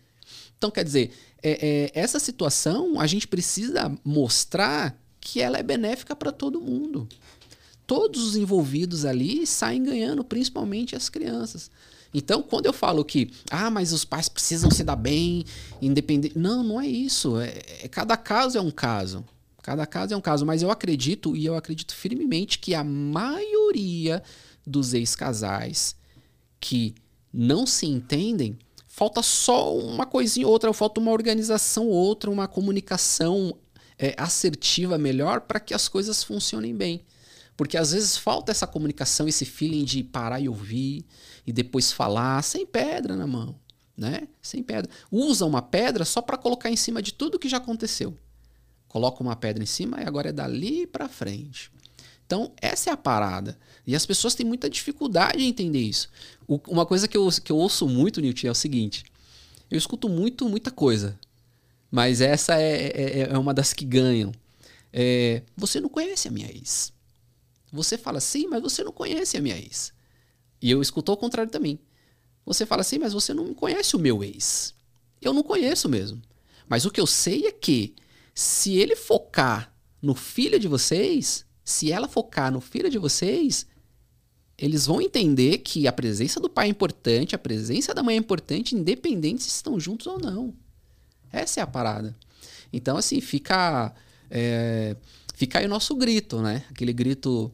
[0.56, 6.16] Então, quer dizer, é, é, essa situação a gente precisa mostrar que ela é benéfica
[6.16, 7.08] para todo mundo.
[7.86, 11.70] Todos os envolvidos ali saem ganhando, principalmente as crianças.
[12.14, 15.44] Então, quando eu falo que, ah, mas os pais precisam se dar bem,
[15.82, 16.38] independente.
[16.38, 17.40] Não, não é isso.
[17.40, 19.24] É, é, cada caso é um caso.
[19.60, 20.46] Cada caso é um caso.
[20.46, 24.22] Mas eu acredito, e eu acredito firmemente, que a maioria
[24.64, 25.96] dos ex-casais
[26.60, 26.94] que
[27.32, 33.56] não se entendem falta só uma coisinha outra, falta uma organização outra, uma comunicação
[33.98, 37.02] é, assertiva melhor para que as coisas funcionem bem.
[37.56, 41.04] Porque às vezes falta essa comunicação, esse feeling de parar e ouvir
[41.46, 43.54] e depois falar sem pedra na mão,
[43.96, 44.28] né?
[44.42, 44.90] Sem pedra.
[45.10, 48.16] Usa uma pedra só para colocar em cima de tudo que já aconteceu.
[48.88, 51.72] Coloca uma pedra em cima e agora é dali para frente.
[52.26, 53.58] Então, essa é a parada.
[53.86, 56.08] E as pessoas têm muita dificuldade em entender isso.
[56.46, 59.04] O, uma coisa que eu, que eu ouço muito, Newton, é o seguinte:
[59.70, 61.18] eu escuto muito, muita coisa.
[61.90, 64.32] Mas essa é, é, é uma das que ganham.
[64.92, 66.92] É, você não conhece a minha ex.
[67.72, 69.93] Você fala sim, mas você não conhece a minha ex.
[70.64, 71.78] E eu escuto ao contrário também.
[72.46, 74.74] Você fala assim, mas você não conhece o meu ex.
[75.20, 76.22] Eu não conheço mesmo.
[76.66, 77.94] Mas o que eu sei é que
[78.34, 83.66] se ele focar no filho de vocês, se ela focar no filho de vocês,
[84.56, 88.18] eles vão entender que a presença do pai é importante, a presença da mãe é
[88.18, 90.54] importante, independente se estão juntos ou não.
[91.30, 92.16] Essa é a parada.
[92.72, 93.94] Então, assim, fica.
[94.30, 94.96] É,
[95.34, 96.64] fica aí o nosso grito, né?
[96.70, 97.52] Aquele grito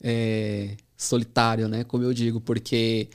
[0.00, 1.84] é, solitário, né?
[1.84, 3.08] Como eu digo, porque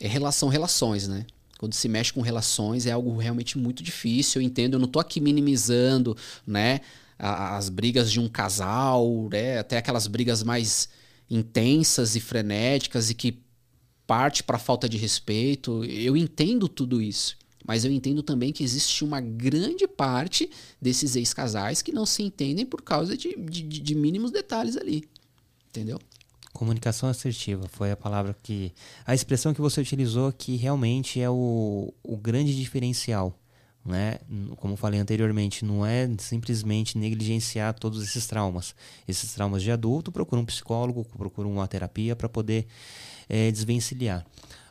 [0.00, 1.26] é relação, relações, né?
[1.58, 4.40] Quando se mexe com relações é algo realmente muito difícil.
[4.40, 6.80] Eu entendo, eu não tô aqui minimizando, né?
[7.18, 9.58] As brigas de um casal, né?
[9.58, 10.88] Até aquelas brigas mais
[11.30, 13.40] intensas e frenéticas e que
[14.06, 15.84] parte para falta de respeito.
[15.84, 17.36] Eu entendo tudo isso.
[17.66, 22.66] Mas eu entendo também que existe uma grande parte desses ex-casais que não se entendem
[22.66, 25.08] por causa de, de, de mínimos detalhes ali.
[25.70, 25.98] Entendeu?
[26.54, 28.72] Comunicação assertiva foi a palavra que.
[29.04, 33.36] A expressão que você utilizou que realmente é o, o grande diferencial.
[33.84, 34.20] Né?
[34.58, 38.72] Como falei anteriormente, não é simplesmente negligenciar todos esses traumas.
[39.06, 42.68] Esses traumas de adulto, procura um psicólogo, procura uma terapia para poder
[43.28, 44.24] é, desvencilhar.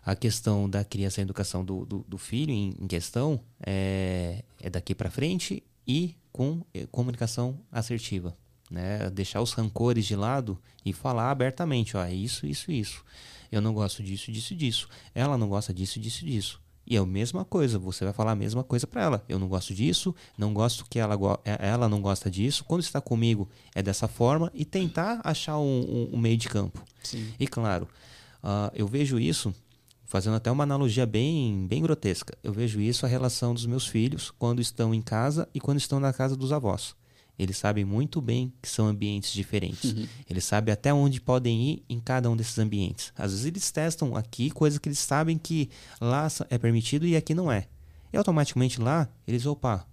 [0.05, 4.69] A questão da criança e educação do, do, do filho em, em, questão é, é
[4.69, 8.33] daqui para frente e com é, comunicação assertiva
[8.73, 9.09] né?
[9.11, 13.05] Deixar os rancores de lado e falar abertamente, ó, é isso, isso, isso.
[13.51, 14.89] Eu não gosto disso, disso, disso.
[15.13, 16.59] Ela não gosta disso, disso, disso.
[16.85, 19.23] E é a mesma coisa, você vai falar a mesma coisa para ela.
[19.29, 22.65] Eu não gosto disso, não gosto que ela, é, ela não gosta disso.
[22.65, 26.83] Quando está comigo é dessa forma e tentar achar um, um, um meio de campo.
[27.03, 27.31] Sim.
[27.39, 27.87] E claro,
[28.43, 29.53] uh, eu vejo isso
[30.03, 32.37] fazendo até uma analogia bem, bem grotesca.
[32.43, 35.99] Eu vejo isso a relação dos meus filhos quando estão em casa e quando estão
[35.99, 36.95] na casa dos avós.
[37.37, 39.91] Eles sabem muito bem que são ambientes diferentes.
[39.91, 40.07] Uhum.
[40.29, 43.11] Eles sabem até onde podem ir em cada um desses ambientes.
[43.17, 45.69] Às vezes eles testam aqui coisas que eles sabem que
[45.99, 47.67] lá é permitido e aqui não é.
[48.11, 49.87] E automaticamente lá, eles, opa,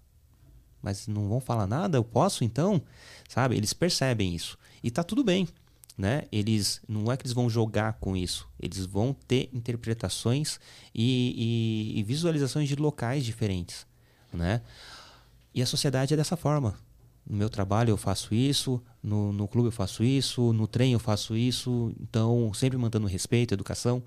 [0.83, 1.97] mas não vão falar nada?
[1.97, 2.83] Eu posso então?
[3.27, 3.57] Sabe?
[3.57, 4.59] Eles percebem isso.
[4.83, 5.49] E tá tudo bem.
[5.97, 6.25] Né?
[6.33, 10.59] Eles não é que eles vão jogar com isso, eles vão ter interpretações
[10.95, 13.87] e, e, e visualizações de locais diferentes,
[14.33, 14.63] né?
[15.55, 16.75] E a sociedade é dessa forma
[17.29, 20.99] no meu trabalho eu faço isso, no, no clube eu faço isso, no trem eu
[20.99, 24.03] faço isso, então sempre mantendo respeito, educação,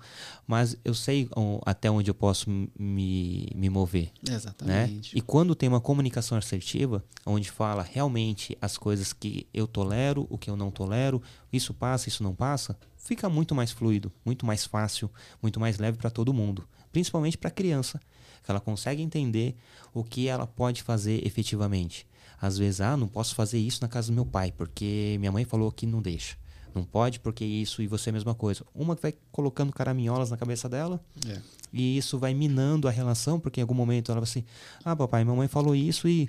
[0.46, 1.28] mas eu sei
[1.64, 4.10] até onde eu posso me, me mover.
[4.26, 4.34] Né?
[4.34, 5.14] Exatamente.
[5.14, 5.18] Né?
[5.18, 10.38] E quando tem uma comunicação assertiva, onde fala realmente as coisas que eu tolero, o
[10.38, 11.22] que eu não tolero,
[11.52, 15.10] isso passa, isso não passa, fica muito mais fluido, muito mais fácil,
[15.42, 18.00] muito mais leve para todo mundo, principalmente para a criança,
[18.44, 19.56] que ela consegue entender
[19.92, 22.06] o que ela pode fazer efetivamente
[22.40, 25.44] às vezes, ah, não posso fazer isso na casa do meu pai, porque minha mãe
[25.44, 26.36] falou que não deixa.
[26.74, 28.64] Não pode porque isso e você é a mesma coisa.
[28.74, 31.40] Uma vai colocando caraminholas na cabeça dela é.
[31.72, 34.44] e isso vai minando a relação, porque em algum momento ela vai assim:
[34.84, 36.28] Ah, papai, minha mãe falou isso e.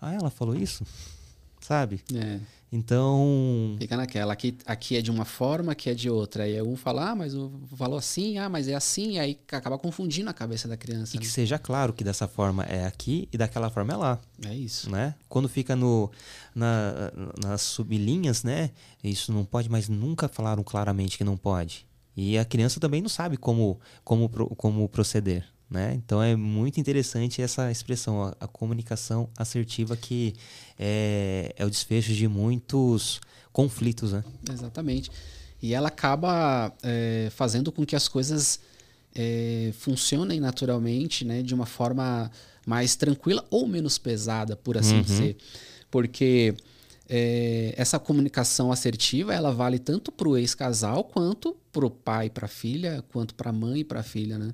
[0.00, 0.86] Ah, ela falou isso?
[1.62, 2.02] Sabe?
[2.14, 2.40] É.
[2.72, 3.76] Então.
[3.78, 4.32] Fica naquela.
[4.32, 6.44] Aqui, aqui é de uma forma, aqui é de outra.
[6.44, 7.34] Aí um fala, ah, mas
[7.76, 9.18] falou assim, ah, mas é assim.
[9.18, 11.14] Aí acaba confundindo a cabeça da criança.
[11.14, 11.22] E né?
[11.22, 14.20] que seja claro que dessa forma é aqui e daquela forma é lá.
[14.46, 14.90] É isso.
[14.90, 15.14] Né?
[15.28, 16.10] Quando fica no,
[16.54, 17.12] na,
[17.44, 18.70] nas sublinhas, né?
[19.04, 21.86] Isso não pode, mas nunca falaram claramente que não pode.
[22.16, 25.46] E a criança também não sabe como, como, como proceder.
[25.72, 25.94] Né?
[25.94, 30.34] Então é muito interessante essa expressão, a, a comunicação assertiva que
[30.78, 33.18] é, é, o desfecho de muitos
[33.54, 34.12] conflitos.
[34.12, 34.22] Né?
[34.52, 35.10] Exatamente.
[35.62, 38.60] E ela acaba é, fazendo com que as coisas
[39.14, 42.30] é, funcionem naturalmente né, de uma forma
[42.66, 45.02] mais tranquila ou menos pesada, por assim uhum.
[45.02, 45.36] dizer.
[45.90, 46.54] Porque
[47.08, 52.44] é, essa comunicação assertiva ela vale tanto para o ex-casal quanto para o pai para
[52.44, 54.36] a filha, quanto para a mãe e para a filha.
[54.36, 54.52] Né?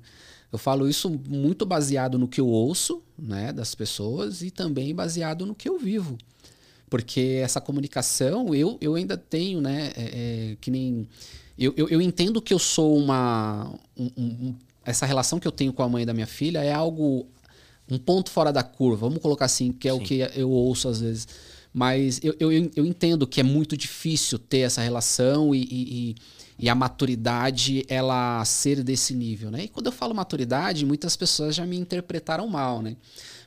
[0.50, 5.44] Eu falo isso muito baseado no que eu ouço né, das pessoas e também baseado
[5.44, 6.16] no que eu vivo.
[6.88, 9.92] Porque essa comunicação, eu, eu ainda tenho, né?
[9.94, 11.06] É, é, que nem.
[11.58, 13.74] Eu, eu, eu, entendo que eu sou uma.
[13.96, 17.26] Um, um, essa relação que eu tenho com a mãe da minha filha é algo.
[17.90, 19.98] Um ponto fora da curva, vamos colocar assim, que é Sim.
[19.98, 21.28] o que eu ouço às vezes.
[21.72, 26.16] Mas eu, eu, eu entendo que é muito difícil ter essa relação e, e, e
[26.66, 29.64] a maturidade ela ser desse nível, né?
[29.64, 32.96] E quando eu falo maturidade, muitas pessoas já me interpretaram mal, né?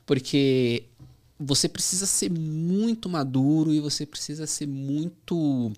[0.05, 0.83] Porque
[1.39, 5.71] você precisa ser muito maduro e você precisa ser muito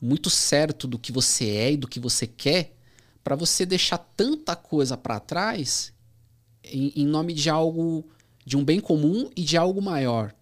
[0.00, 2.72] muito certo do que você é e do que você quer,
[3.22, 5.92] para você deixar tanta coisa para trás
[6.64, 8.04] em, em, nome de algo,
[8.44, 10.34] de um bem comum e de algo maior.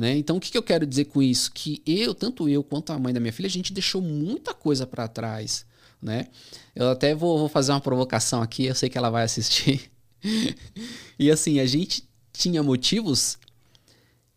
[0.00, 0.16] Né?
[0.16, 1.52] Então, o que, que eu quero dizer com isso?
[1.52, 4.86] Que eu, tanto eu quanto a mãe da minha filha, a gente deixou muita coisa
[4.86, 5.66] para trás.
[6.00, 6.28] Né?
[6.74, 9.90] Eu até vou, vou fazer uma provocação aqui, eu sei que ela vai assistir.
[11.18, 13.36] e assim, a gente tinha motivos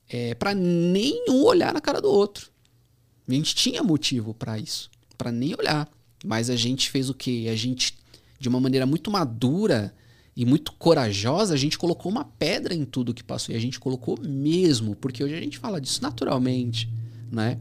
[0.10, 2.52] é, para nenhum olhar na cara do outro.
[3.26, 5.90] A gente tinha motivo para isso, para nem olhar.
[6.26, 7.48] Mas a gente fez o quê?
[7.50, 7.98] A gente,
[8.38, 9.96] de uma maneira muito madura
[10.36, 13.54] e muito corajosa, a gente colocou uma pedra em tudo que passou.
[13.54, 16.90] E a gente colocou mesmo, porque hoje a gente fala disso naturalmente,
[17.32, 17.58] né?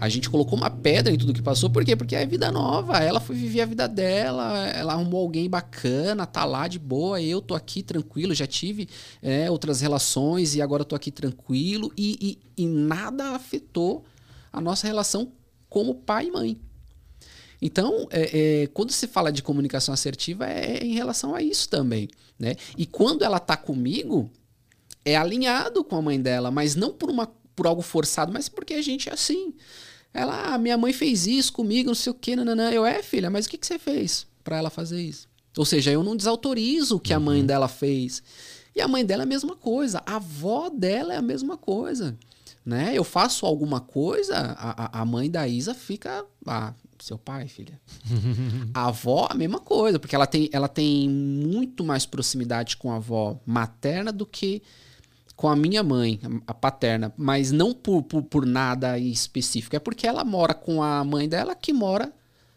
[0.00, 1.96] A gente colocou uma pedra em tudo que passou, por quê?
[1.96, 6.44] Porque é vida nova, ela foi viver a vida dela, ela arrumou alguém bacana, tá
[6.44, 8.88] lá de boa, eu tô aqui tranquilo, já tive
[9.20, 14.04] é, outras relações e agora tô aqui tranquilo, e, e, e nada afetou
[14.52, 15.32] a nossa relação
[15.68, 16.60] como pai e mãe.
[17.60, 22.08] Então, é, é, quando se fala de comunicação assertiva, é em relação a isso também.
[22.38, 22.54] Né?
[22.76, 24.30] E quando ela tá comigo,
[25.04, 28.74] é alinhado com a mãe dela, mas não por, uma, por algo forçado, mas porque
[28.74, 29.54] a gente é assim.
[30.14, 32.70] Ela, ah, minha mãe fez isso comigo, não sei o quê, nananã.
[32.70, 35.28] Eu, é, filha, mas o que, que você fez para ela fazer isso?
[35.56, 37.46] Ou seja, eu não desautorizo o que a mãe uhum.
[37.46, 38.22] dela fez.
[38.74, 42.16] E a mãe dela é a mesma coisa, a avó dela é a mesma coisa.
[42.64, 42.92] Né?
[42.94, 46.24] Eu faço alguma coisa, a, a mãe da Isa fica.
[46.46, 47.80] Ah, seu pai, filha.
[48.74, 52.96] a avó, a mesma coisa, porque ela tem, ela tem muito mais proximidade com a
[52.96, 54.62] avó materna do que
[55.36, 59.76] com a minha mãe, a paterna, mas não por, por, por nada específico.
[59.76, 62.12] É porque ela mora com a mãe dela que mora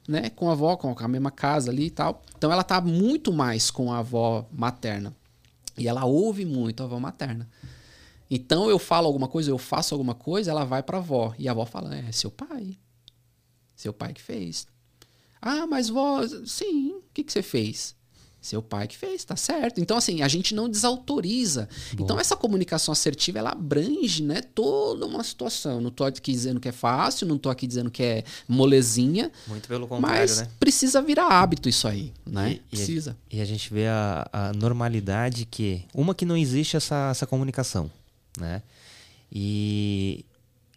[0.07, 2.23] né, com a avó, com a mesma casa ali e tal.
[2.35, 5.15] Então ela tá muito mais com a avó materna.
[5.77, 7.47] E ela ouve muito a avó materna.
[8.29, 11.33] Então eu falo alguma coisa, eu faço alguma coisa, ela vai para a avó.
[11.37, 12.77] E a avó fala: é seu pai.
[13.81, 14.67] Seu pai que fez.
[15.41, 17.95] Ah, mas vó, sim, o que, que você fez?
[18.39, 19.81] Seu pai que fez, tá certo.
[19.81, 21.67] Então, assim, a gente não desautoriza.
[21.93, 22.03] Bom.
[22.03, 25.81] Então, essa comunicação assertiva, ela abrange, né, toda uma situação.
[25.81, 29.31] Não tô aqui dizendo que é fácil, não tô aqui dizendo que é molezinha.
[29.47, 30.47] Muito pelo contrário, mas né?
[30.59, 32.53] precisa virar hábito isso aí, né?
[32.53, 33.17] E, precisa.
[33.31, 35.83] E a, e a gente vê a, a, normalidade que...
[35.93, 37.89] Uma que não existe essa, essa comunicação
[38.39, 38.61] né?
[39.31, 40.25] E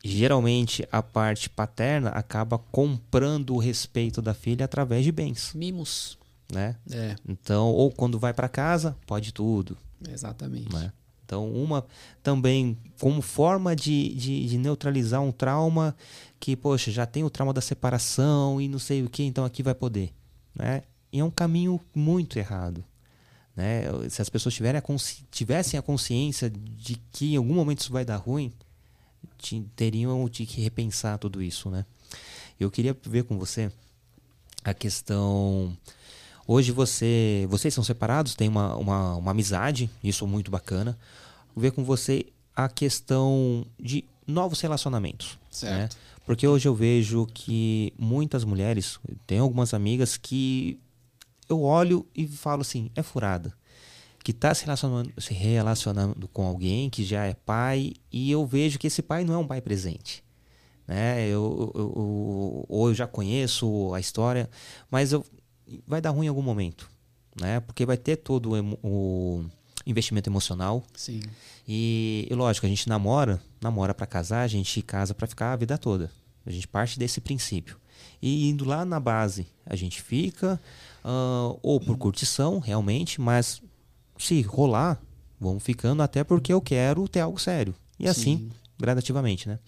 [0.04, 5.54] geralmente a parte paterna acaba comprando o respeito da filha através de bens.
[5.54, 6.18] Mimos.
[6.52, 6.76] Né?
[6.90, 7.16] É.
[7.26, 9.78] Então, ou quando vai para casa, pode tudo.
[10.06, 10.70] Exatamente.
[10.74, 10.92] Né?
[11.24, 11.86] Então, uma
[12.22, 15.96] também como forma de, de, de, neutralizar um trauma
[16.38, 19.62] que, poxa, já tem o trauma da separação e não sei o que, então aqui
[19.62, 20.12] vai poder.
[20.54, 20.82] Né?
[21.10, 22.84] E é um caminho muito errado.
[23.56, 23.84] Né?
[24.10, 24.84] Se as pessoas tiverem a
[25.30, 28.52] tivessem a consciência de que em algum momento isso vai dar ruim,
[29.76, 31.70] teriam de que repensar tudo isso.
[31.70, 31.84] Né?
[32.58, 33.70] Eu queria ver com você
[34.62, 35.76] a questão.
[36.46, 40.98] Hoje você, vocês são separados, tem uma, uma, uma amizade, isso é muito bacana.
[41.54, 45.32] Vou ver com você a questão de novos relacionamentos.
[45.32, 45.38] Né?
[45.50, 45.94] Certo.
[45.94, 46.00] Né?
[46.26, 50.78] Porque hoje eu vejo que muitas mulheres, tem algumas amigas que
[51.48, 53.52] eu olho e falo assim, é furada.
[54.24, 58.78] Que está se relacionando, se relacionando com alguém que já é pai e eu vejo
[58.78, 60.24] que esse pai não é um pai presente.
[60.88, 61.26] Né?
[61.28, 64.50] Eu, eu, eu, ou eu já conheço a história,
[64.90, 65.24] mas eu,
[65.86, 66.90] vai dar ruim em algum momento.
[67.40, 67.60] Né?
[67.60, 69.44] Porque vai ter todo o, o
[69.86, 70.82] investimento emocional.
[70.94, 71.20] Sim.
[71.66, 75.56] E, e, lógico, a gente namora, namora para casar, a gente casa para ficar a
[75.56, 76.10] vida toda.
[76.46, 77.78] A gente parte desse princípio.
[78.20, 80.60] E indo lá na base, a gente fica,
[81.04, 83.62] uh, ou por curtição, realmente, mas
[84.18, 85.00] se rolar,
[85.40, 87.74] vamos ficando até porque eu quero ter algo sério.
[87.98, 88.50] E assim, Sim.
[88.78, 89.58] gradativamente, né?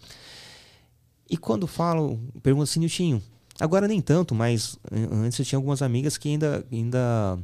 [1.28, 3.22] E quando falo, pergunto assim, Niltinho,
[3.59, 4.78] agora nem tanto, mas
[5.11, 7.38] antes eu tinha algumas amigas que ainda, ainda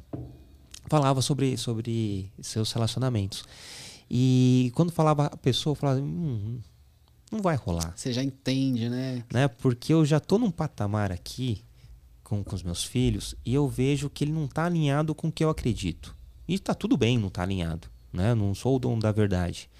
[0.86, 3.44] falava sobre, sobre seus relacionamentos.
[4.08, 6.60] E quando falava a pessoa, eu falava, hum,
[7.30, 7.92] não vai rolar.
[7.96, 9.24] Você já entende, né?
[9.32, 9.48] né?
[9.48, 11.64] Porque eu já tô num patamar aqui
[12.22, 15.32] com, com os meus filhos e eu vejo que ele não está alinhado com o
[15.32, 16.14] que eu acredito.
[16.52, 17.88] E está tudo bem não tá alinhado.
[18.12, 18.34] Né?
[18.34, 19.70] Não sou o dono da verdade.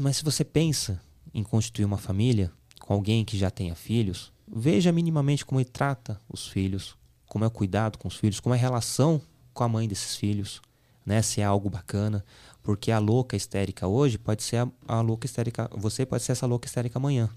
[0.00, 0.98] Mas se você pensa
[1.34, 6.18] em constituir uma família com alguém que já tenha filhos, veja minimamente como ele trata
[6.26, 9.20] os filhos, como é o cuidado com os filhos, como é a relação
[9.52, 10.62] com a mãe desses filhos,
[11.04, 11.20] né?
[11.20, 12.24] Se é algo bacana,
[12.62, 16.46] porque a louca histérica hoje pode ser a, a louca histérica, você pode ser essa
[16.46, 17.28] louca histérica amanhã.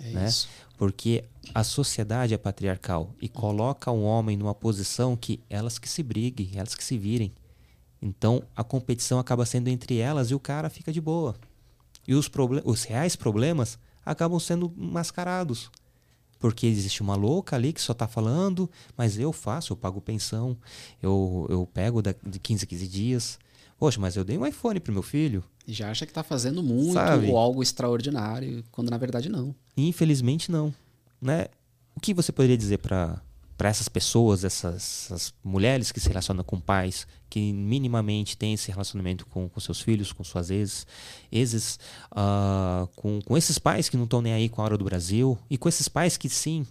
[0.00, 0.28] É né?
[0.28, 0.48] Isso.
[0.76, 1.24] Porque
[1.54, 6.50] a sociedade é patriarcal e coloca o homem numa posição que elas que se briguem,
[6.54, 7.32] elas que se virem.
[8.00, 11.34] Então a competição acaba sendo entre elas e o cara fica de boa.
[12.06, 12.30] E os,
[12.64, 15.70] os reais problemas acabam sendo mascarados.
[16.38, 20.56] porque existe uma louca ali que só tá falando, mas eu faço, eu pago pensão,
[21.02, 23.38] eu, eu pego de 15 a 15 dias.
[23.78, 25.44] Poxa, mas eu dei um iPhone pro meu filho.
[25.66, 27.30] E já acha que tá fazendo muito Sabe?
[27.30, 29.54] ou algo extraordinário, quando na verdade não.
[29.76, 30.74] Infelizmente não,
[31.22, 31.46] né?
[31.94, 33.22] O que você poderia dizer para
[33.58, 38.70] para essas pessoas, essas, essas, mulheres que se relacionam com pais, que minimamente têm esse
[38.70, 40.86] relacionamento com, com seus filhos, com suas exes,
[41.30, 41.76] exes
[42.12, 45.36] uh, com, com esses pais que não estão nem aí com a hora do Brasil,
[45.50, 46.64] e com esses pais que sim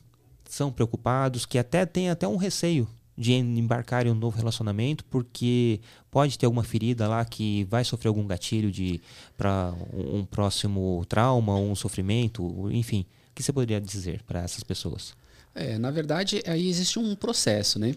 [0.49, 2.87] são preocupados, que até têm até um receio
[3.17, 5.79] de embarcar em um novo relacionamento, porque
[6.11, 9.01] pode ter alguma ferida lá que vai sofrer algum gatilho de
[9.35, 13.05] para um, próximo trauma, um sofrimento, enfim.
[13.31, 15.15] O que você poderia dizer para essas pessoas?
[15.55, 17.95] É, na verdade, aí existe um processo, né?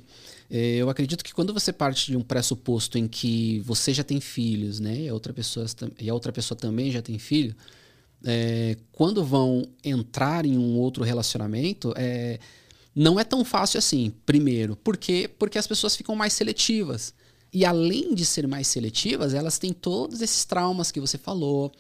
[0.51, 4.19] É, eu acredito que quando você parte de um pressuposto em que você já tem
[4.19, 5.03] filhos, né?
[5.03, 5.67] E a outra pessoa,
[5.99, 7.55] e a outra pessoa também já tem filho,
[8.25, 12.39] é, quando vão entrar em um outro relacionamento, é,
[12.95, 14.13] não é tão fácil assim.
[14.27, 15.31] Primeiro, por quê?
[15.39, 17.15] Porque as pessoas ficam mais seletivas.
[17.53, 21.71] E além de ser mais seletivas, elas têm todos esses traumas que você falou,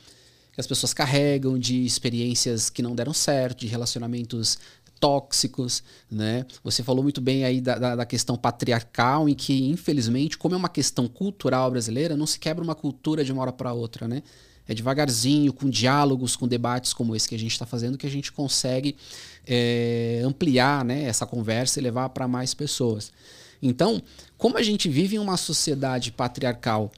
[0.52, 4.58] que as pessoas carregam de experiências que não deram certo, de relacionamentos
[4.98, 6.44] tóxicos, né?
[6.62, 10.58] Você falou muito bem aí da, da, da, questão patriarcal, em que, infelizmente, como é
[10.58, 14.22] uma questão cultural brasileira, não se quebra uma cultura de uma hora para outra, né?
[14.68, 18.10] É devagarzinho, com diálogos, com debates como esse que a gente está fazendo, que a
[18.10, 18.94] gente consegue
[19.46, 23.12] é, ampliar né, essa conversa e levar para mais pessoas.
[23.62, 24.02] Então,
[24.38, 26.90] como a gente vive em uma sociedade patriarcal,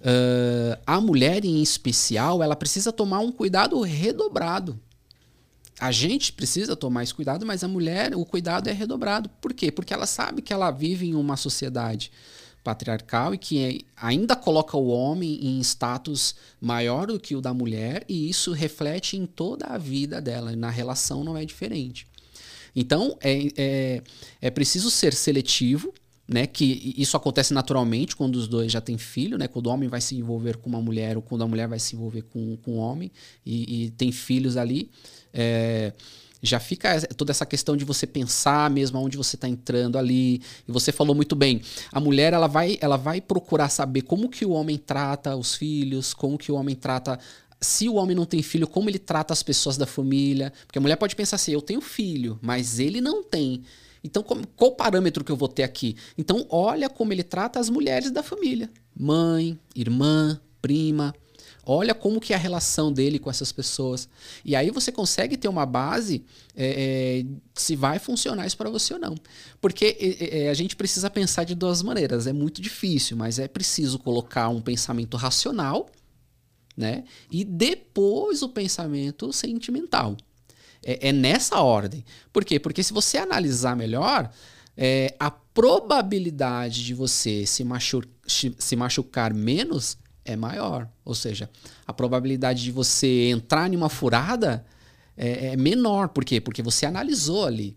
[0.00, 4.78] uh, a mulher em especial, ela precisa tomar um cuidado redobrado
[5.78, 9.28] a gente precisa tomar esse cuidado, mas a mulher, o cuidado é redobrado.
[9.40, 9.70] Por quê?
[9.70, 12.10] Porque ela sabe que ela vive em uma sociedade
[12.66, 18.04] patriarcal e que ainda coloca o homem em status maior do que o da mulher,
[18.08, 22.08] e isso reflete em toda a vida dela, na relação não é diferente.
[22.74, 24.02] Então, é, é,
[24.42, 25.94] é preciso ser seletivo,
[26.28, 29.88] né, que isso acontece naturalmente quando os dois já têm filho, né, quando o homem
[29.88, 32.72] vai se envolver com uma mulher ou quando a mulher vai se envolver com, com
[32.72, 33.12] um homem
[33.44, 34.90] e, e tem filhos ali.
[35.32, 35.92] É,
[36.46, 40.40] já fica toda essa questão de você pensar mesmo aonde você está entrando ali.
[40.66, 41.60] E você falou muito bem.
[41.92, 46.14] A mulher ela vai, ela vai procurar saber como que o homem trata os filhos,
[46.14, 47.18] como que o homem trata
[47.60, 50.52] se o homem não tem filho, como ele trata as pessoas da família.
[50.66, 53.62] Porque a mulher pode pensar assim: eu tenho filho, mas ele não tem.
[54.04, 55.96] Então, qual o parâmetro que eu vou ter aqui?
[56.16, 61.14] Então, olha como ele trata as mulheres da família: mãe, irmã, prima,
[61.68, 64.08] Olha como que é a relação dele com essas pessoas.
[64.44, 68.94] E aí você consegue ter uma base é, é, se vai funcionar isso para você
[68.94, 69.16] ou não.
[69.60, 72.28] Porque é, é, a gente precisa pensar de duas maneiras.
[72.28, 75.90] É muito difícil, mas é preciso colocar um pensamento racional,
[76.76, 77.02] né?
[77.32, 80.16] E depois o pensamento sentimental.
[80.84, 82.04] É, é nessa ordem.
[82.32, 82.60] Por quê?
[82.60, 84.30] Porque se você analisar melhor,
[84.76, 90.88] é, a probabilidade de você se, machu se machucar menos é maior.
[91.04, 91.48] Ou seja,
[91.86, 94.64] a probabilidade de você entrar em uma furada
[95.16, 96.08] é, é menor.
[96.08, 96.40] Por quê?
[96.40, 97.76] Porque você analisou ali.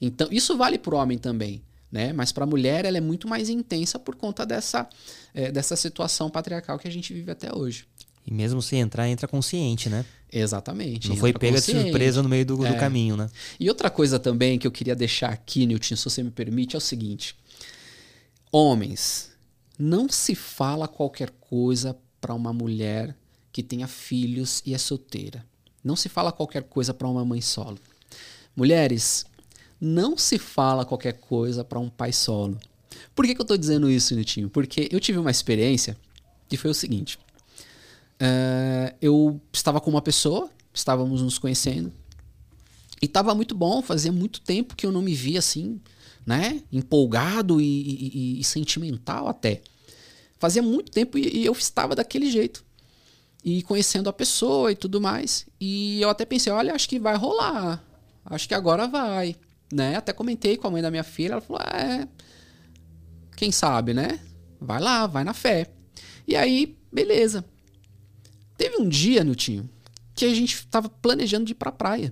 [0.00, 1.62] Então, isso vale para o homem também.
[1.90, 2.12] Né?
[2.12, 4.86] Mas para a mulher ela é muito mais intensa por conta dessa,
[5.34, 7.86] é, dessa situação patriarcal que a gente vive até hoje.
[8.26, 10.04] E mesmo se entrar, entra consciente, né?
[10.30, 11.08] Exatamente.
[11.08, 12.72] Não foi pega de surpresa no meio do, é.
[12.72, 13.30] do, caminho, né?
[13.58, 16.78] E outra coisa também que eu queria deixar aqui, Nilton, se você me permite, é
[16.78, 17.34] o seguinte:
[18.52, 19.30] homens,
[19.78, 23.16] não se fala qualquer coisa para uma mulher
[23.52, 25.44] que tenha filhos e é solteira.
[25.84, 27.78] Não se fala qualquer coisa para uma mãe solo.
[28.56, 29.24] Mulheres,
[29.80, 32.58] não se fala qualquer coisa para um pai solo.
[33.14, 34.50] Por que, que eu estou dizendo isso, Nitinho?
[34.50, 35.96] Porque eu tive uma experiência
[36.48, 37.18] que foi o seguinte.
[38.20, 41.92] Uh, eu estava com uma pessoa, estávamos nos conhecendo,
[43.00, 45.80] e estava muito bom, fazia muito tempo que eu não me via assim,
[46.28, 46.62] né?
[46.70, 49.62] Empolgado e, e, e sentimental até.
[50.38, 52.62] Fazia muito tempo e, e eu estava daquele jeito.
[53.42, 55.46] E conhecendo a pessoa e tudo mais.
[55.58, 57.82] E eu até pensei, olha, acho que vai rolar.
[58.26, 59.36] Acho que agora vai.
[59.72, 59.96] Né?
[59.96, 62.06] Até comentei com a mãe da minha filha, ela falou: é.
[63.34, 64.20] Quem sabe, né?
[64.60, 65.70] Vai lá, vai na fé.
[66.26, 67.42] E aí, beleza.
[68.58, 69.70] Teve um dia, Niltinho,
[70.14, 72.10] que a gente estava planejando de ir pra praia.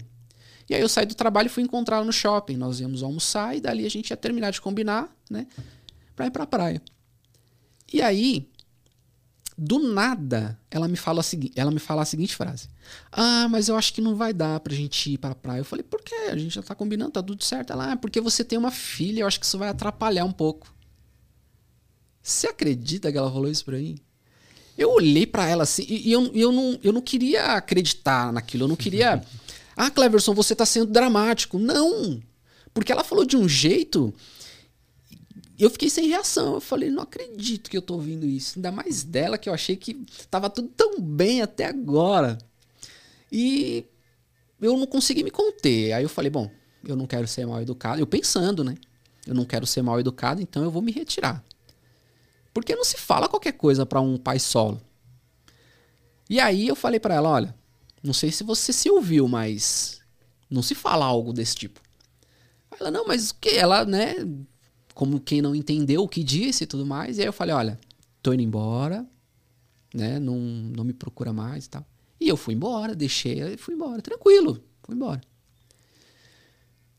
[0.69, 2.57] E aí eu saí do trabalho e fui encontrá-la no shopping.
[2.57, 5.47] Nós íamos almoçar e dali a gente ia terminar de combinar, né?
[6.15, 6.83] Pra ir pra praia.
[7.93, 8.49] E aí,
[9.57, 12.69] do nada, ela me fala a seguinte, ela me fala a seguinte frase:
[13.13, 15.61] "Ah, mas eu acho que não vai dar pra gente ir pra praia".
[15.61, 16.15] Eu falei: "Por quê?
[16.31, 17.73] A gente já tá combinando, tá tudo certo".
[17.73, 20.75] Ela: "Ah, porque você tem uma filha, eu acho que isso vai atrapalhar um pouco".
[22.23, 23.99] Você acredita que ela falou isso pra mim?
[24.77, 28.69] Eu olhei para ela assim e eu, eu, não, eu não queria acreditar naquilo, eu
[28.69, 29.23] não queria
[29.77, 31.59] Ah, Cleverson, você está sendo dramático.
[31.59, 32.23] Não!
[32.73, 34.13] Porque ela falou de um jeito.
[35.59, 36.55] Eu fiquei sem reação.
[36.55, 38.59] Eu falei, não acredito que eu tô ouvindo isso.
[38.59, 39.95] Ainda mais dela, que eu achei que
[40.31, 42.39] tava tudo tão bem até agora.
[43.31, 43.85] E
[44.61, 45.93] eu não consegui me conter.
[45.93, 46.51] Aí eu falei, bom,
[46.85, 48.01] eu não quero ser mal educado.
[48.01, 48.77] Eu pensando, né?
[49.27, 51.45] Eu não quero ser mal educado, então eu vou me retirar.
[52.55, 54.81] Porque não se fala qualquer coisa para um pai solo.
[56.31, 57.55] E aí eu falei para ela, olha,
[58.07, 60.01] não sei se você se ouviu, mas
[60.49, 61.81] não se fala algo desse tipo.
[62.79, 63.51] Ela, não, mas o que?
[63.51, 64.15] Ela, né,
[64.95, 67.19] como quem não entendeu o que disse e tudo mais.
[67.19, 67.79] E aí eu falei, olha,
[68.23, 69.07] tô indo embora,
[69.93, 71.87] né, não, não me procura mais e tal.
[72.21, 75.21] E eu fui embora, deixei e fui embora, tranquilo, fui embora.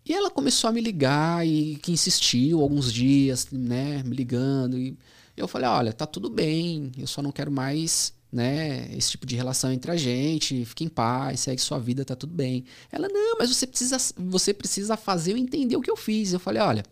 [0.05, 4.77] E ela começou a me ligar e que insistiu alguns dias, né, me ligando.
[4.77, 4.97] E
[5.35, 9.35] eu falei, olha, tá tudo bem, eu só não quero mais né, esse tipo de
[9.35, 12.65] relação entre a gente, fique em paz, segue sua vida, tá tudo bem.
[12.91, 16.33] Ela, não, mas você precisa, você precisa fazer eu entender o que eu fiz.
[16.33, 16.83] Eu falei, olha,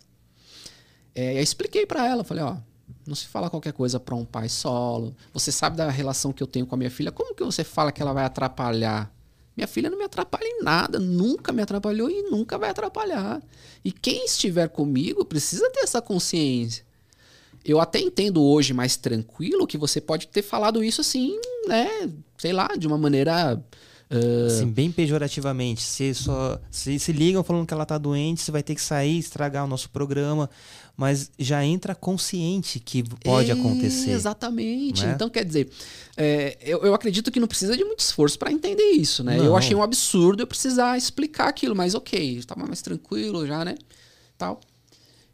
[1.13, 2.57] é, eu expliquei para ela, falei, ó,
[3.05, 5.15] não se fala qualquer coisa para um pai solo.
[5.33, 7.91] Você sabe da relação que eu tenho com a minha filha, como que você fala
[7.91, 9.13] que ela vai atrapalhar?
[9.55, 13.39] Minha filha não me atrapalha em nada, nunca me atrapalhou e nunca vai atrapalhar.
[13.83, 16.83] E quem estiver comigo precisa ter essa consciência
[17.66, 21.38] eu até entendo hoje mais tranquilo que você pode ter falado isso assim,
[21.68, 22.09] né?
[22.38, 23.59] Sei lá, de uma maneira.
[24.09, 24.45] Uh...
[24.45, 25.82] Assim, bem pejorativamente.
[25.82, 29.18] Se, só, se se ligam falando que ela tá doente, você vai ter que sair,
[29.18, 30.47] estragar o nosso programa.
[30.95, 34.11] Mas já entra consciente que pode é, acontecer.
[34.11, 35.03] Exatamente.
[35.05, 35.11] Né?
[35.13, 35.70] Então, quer dizer,
[36.16, 39.36] é, eu, eu acredito que não precisa de muito esforço para entender isso, né?
[39.38, 39.43] Não.
[39.43, 43.76] Eu achei um absurdo eu precisar explicar aquilo, mas ok, estava mais tranquilo já, né?
[44.38, 44.61] Tal.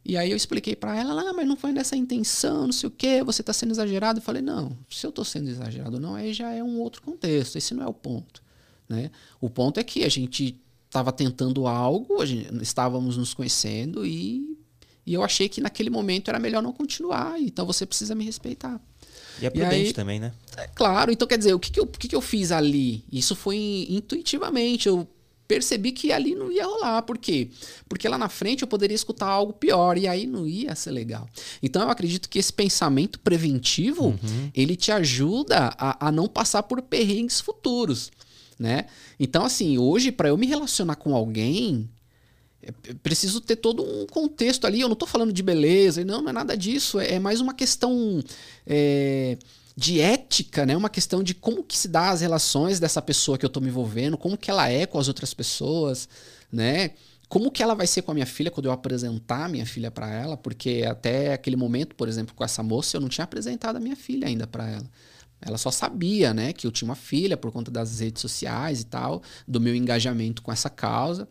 [0.04, 2.92] E aí eu expliquei para ela, ah, mas não foi nessa intenção, não sei o
[2.92, 4.20] quê, você está sendo exagerado.
[4.20, 7.02] Eu falei, não, se eu estou sendo exagerado ou não, aí já é um outro
[7.04, 8.42] contexto, esse não é o ponto.
[8.90, 9.12] Né?
[9.40, 14.58] O ponto é que a gente estava tentando algo, gente, estávamos nos conhecendo e,
[15.06, 18.82] e eu achei que naquele momento era melhor não continuar, então você precisa me respeitar.
[19.40, 20.34] E é prudente e aí, também, né?
[20.58, 23.06] É, claro, então quer dizer, o que, que, eu, o que, que eu fiz ali?
[23.12, 25.08] Isso foi intuitivamente, eu
[25.52, 27.02] percebi que ali não ia rolar.
[27.02, 27.50] Por quê?
[27.90, 31.28] Porque lá na frente eu poderia escutar algo pior e aí não ia ser legal.
[31.62, 34.52] Então eu acredito que esse pensamento preventivo, uhum.
[34.56, 38.12] ele te ajuda a, a não passar por perrengues futuros,
[38.58, 38.86] né?
[39.20, 41.90] Então assim, hoje para eu me relacionar com alguém,
[42.64, 42.72] é,
[43.04, 44.80] preciso ter todo um contexto ali.
[44.80, 46.98] Eu não estou falando de beleza, não, não é nada disso.
[46.98, 48.24] É, é mais uma questão
[48.66, 49.38] é,
[49.76, 50.76] de ética, né?
[50.76, 53.70] Uma questão de como que se dá as relações dessa pessoa que eu estou me
[53.70, 56.10] envolvendo, como que ela é com as outras pessoas,
[56.52, 56.92] né?
[57.30, 60.14] Como que ela vai ser com a minha filha quando eu apresentar minha filha para
[60.14, 60.36] ela?
[60.36, 63.96] Porque até aquele momento, por exemplo, com essa moça, eu não tinha apresentado a minha
[63.96, 64.90] filha ainda para ela.
[65.40, 68.86] Ela só sabia, né, que eu tinha uma filha por conta das redes sociais e
[68.86, 71.28] tal, do meu engajamento com essa causa.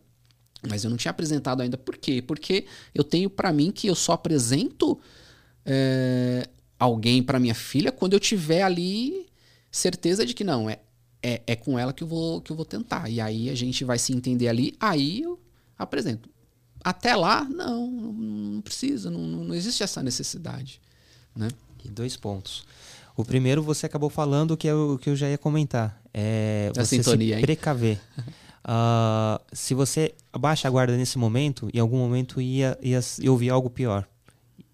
[0.67, 1.77] Mas eu não tinha apresentado ainda.
[1.77, 2.21] Por quê?
[2.21, 4.99] Porque eu tenho para mim que eu só apresento
[5.65, 6.47] é,
[6.81, 9.27] alguém para minha filha quando eu tiver ali
[9.71, 10.79] certeza de que não, é,
[11.21, 13.07] é, é com ela que eu, vou, que eu vou tentar.
[13.07, 15.39] E aí a gente vai se entender ali, aí eu
[15.77, 16.27] apresento.
[16.83, 20.81] Até lá, não, não, não precisa, não, não existe essa necessidade.
[21.35, 21.49] Né?
[21.85, 22.65] E dois pontos.
[23.15, 26.01] O primeiro você acabou falando que é o que eu já ia comentar.
[26.11, 28.01] É você sintonia, se precaver.
[28.65, 33.51] uh, se você abaixa a guarda nesse momento, em algum momento ia, ia, ia ouvir
[33.51, 34.07] algo pior.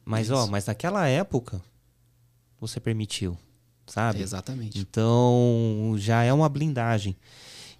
[0.05, 1.61] Mas, ó, mas naquela época,
[2.59, 3.37] você permitiu,
[3.85, 4.21] sabe?
[4.21, 4.79] Exatamente.
[4.79, 7.15] Então, já é uma blindagem.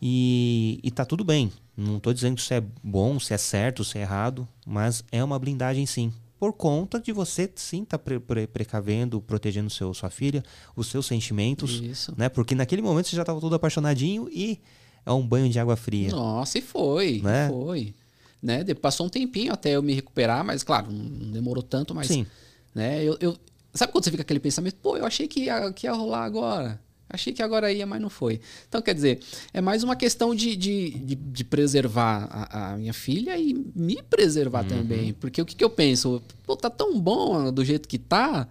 [0.01, 1.51] E, e tá tudo bem.
[1.75, 5.38] Não estou dizendo se é bom, se é certo, se é errado, mas é uma
[5.38, 6.11] blindagem sim.
[6.39, 10.43] Por conta de você sim estar tá pre pre precavendo, protegendo seu, sua filha,
[10.75, 11.82] os seus sentimentos.
[11.82, 12.13] Isso.
[12.15, 12.30] Né?
[12.30, 14.59] Porque naquele momento você já estava todo apaixonadinho e
[15.05, 16.09] é um banho de água fria.
[16.11, 17.21] Nossa, e foi.
[17.23, 17.47] Né?
[17.49, 17.93] Foi.
[18.41, 18.63] Né?
[18.75, 22.07] Passou um tempinho até eu me recuperar, mas claro, não demorou tanto, mas.
[22.07, 22.25] Sim.
[22.73, 23.03] Né?
[23.03, 23.38] Eu, eu,
[23.78, 26.80] Sabe quando você fica aquele pensamento, pô, eu achei que ia, que ia rolar agora.
[27.09, 28.41] Achei que agora ia, mas não foi.
[28.67, 29.21] Então, quer dizer,
[29.53, 34.01] é mais uma questão de, de, de, de preservar a, a, minha filha e me
[34.03, 34.69] preservar uhum.
[34.69, 35.13] também.
[35.13, 36.21] Porque o que, que eu penso?
[36.45, 38.45] Pô, tá tão bom do jeito que tá,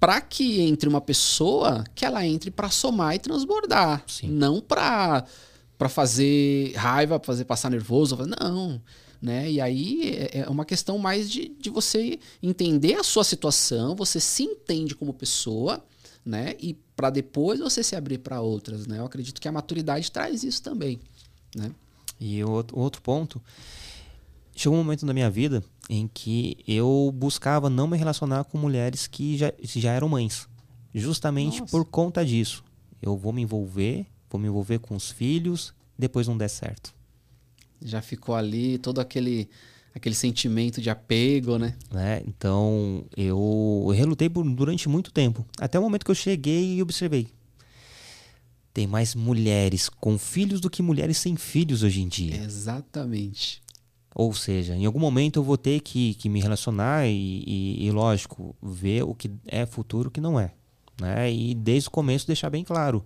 [0.00, 4.02] para que entre uma pessoa que ela entre para somar e transbordar.
[4.06, 4.28] Sim.
[4.28, 5.26] Não para
[5.90, 8.16] fazer raiva, para fazer passar nervoso.
[8.16, 8.80] Não
[9.24, 9.50] né?
[9.50, 14.20] E aí é, é uma questão mais de, de você entender a sua situação, você
[14.20, 15.82] se entende como pessoa,
[16.22, 16.54] né?
[16.60, 18.98] E para depois você se abrir para outras, né?
[18.98, 21.00] Eu acredito que a maturidade traz isso também,
[21.56, 21.70] né?
[22.20, 23.40] E o outro ponto,
[24.54, 29.06] chegou um momento na minha vida em que eu buscava não me relacionar com mulheres
[29.06, 30.46] que já, já eram mães,
[30.94, 31.70] justamente Nossa.
[31.70, 32.62] por conta disso.
[33.00, 36.94] Eu vou me envolver, vou me envolver com os filhos, depois não der certo.
[37.84, 39.48] Já ficou ali todo aquele
[39.94, 41.76] aquele sentimento de apego, né?
[41.92, 42.20] né?
[42.26, 47.28] Então eu relutei por, durante muito tempo, até o momento que eu cheguei e observei.
[48.72, 52.42] Tem mais mulheres com filhos do que mulheres sem filhos hoje em dia.
[52.42, 53.62] Exatamente.
[54.12, 57.90] Ou seja, em algum momento eu vou ter que, que me relacionar e, e, e,
[57.92, 60.52] lógico, ver o que é futuro e o que não é.
[61.00, 61.32] Né?
[61.32, 63.04] E desde o começo deixar bem claro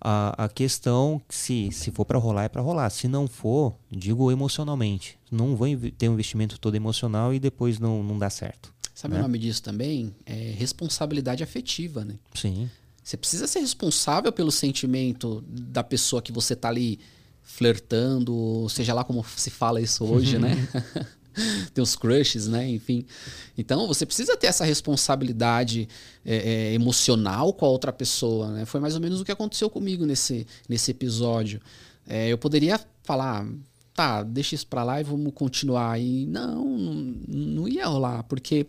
[0.00, 2.90] a, a questão se, se for para rolar é para rolar.
[2.90, 5.18] Se não for, digo emocionalmente.
[5.30, 8.72] Não vou ter um investimento todo emocional e depois não, não dá certo.
[8.94, 9.20] Sabe né?
[9.20, 10.14] o nome disso também?
[10.26, 12.16] É responsabilidade afetiva, né?
[12.34, 12.68] Sim.
[13.02, 17.00] Você precisa ser responsável pelo sentimento da pessoa que você está ali
[17.42, 20.54] flertando, seja lá como se fala isso hoje, né?
[21.74, 22.68] Tem os crushes, né?
[22.68, 23.04] Enfim.
[23.56, 25.88] Então você precisa ter essa responsabilidade
[26.24, 28.64] é, é, emocional com a outra pessoa, né?
[28.64, 31.60] Foi mais ou menos o que aconteceu comigo nesse, nesse episódio.
[32.06, 33.46] É, eu poderia falar,
[33.94, 36.00] tá, deixa isso pra lá e vamos continuar.
[36.00, 36.94] E não, não,
[37.28, 38.66] não ia rolar, porque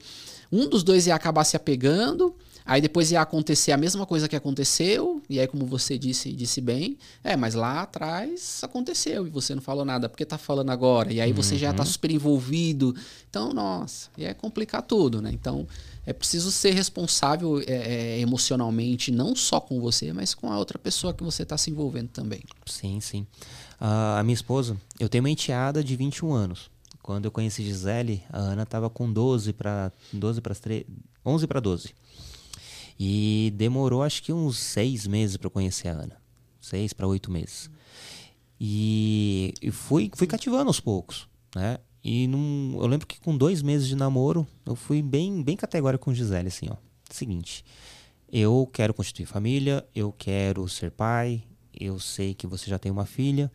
[0.51, 2.35] um dos dois ia acabar se apegando
[2.71, 6.61] Aí depois ia acontecer a mesma coisa que aconteceu, e aí, como você disse, disse
[6.61, 11.11] bem, é, mas lá atrás aconteceu e você não falou nada, porque tá falando agora?
[11.11, 11.59] E aí você uhum.
[11.59, 11.89] já tá uhum.
[11.89, 12.95] super envolvido.
[13.29, 15.31] Então, nossa, e é complicar tudo, né?
[15.33, 15.67] Então,
[16.05, 20.79] é preciso ser responsável é, é, emocionalmente, não só com você, mas com a outra
[20.79, 22.41] pessoa que você está se envolvendo também.
[22.65, 23.27] Sim, sim.
[23.81, 26.71] Uh, a minha esposa, eu tenho uma enteada de 21 anos.
[27.03, 30.55] Quando eu conheci Gisele, a Ana estava com 12 para 12 para
[31.25, 31.93] 11 para 12.
[33.03, 36.21] E demorou acho que uns seis meses para conhecer a Ana.
[36.59, 37.67] Seis para oito meses.
[38.59, 41.79] E, e fui, fui cativando aos poucos, né?
[42.03, 46.05] E num, eu lembro que com dois meses de namoro, eu fui bem, bem categórico
[46.05, 46.75] com Gisele, assim, ó.
[47.09, 47.65] Seguinte,
[48.31, 51.41] eu quero constituir família, eu quero ser pai,
[51.73, 53.51] eu sei que você já tem uma filha,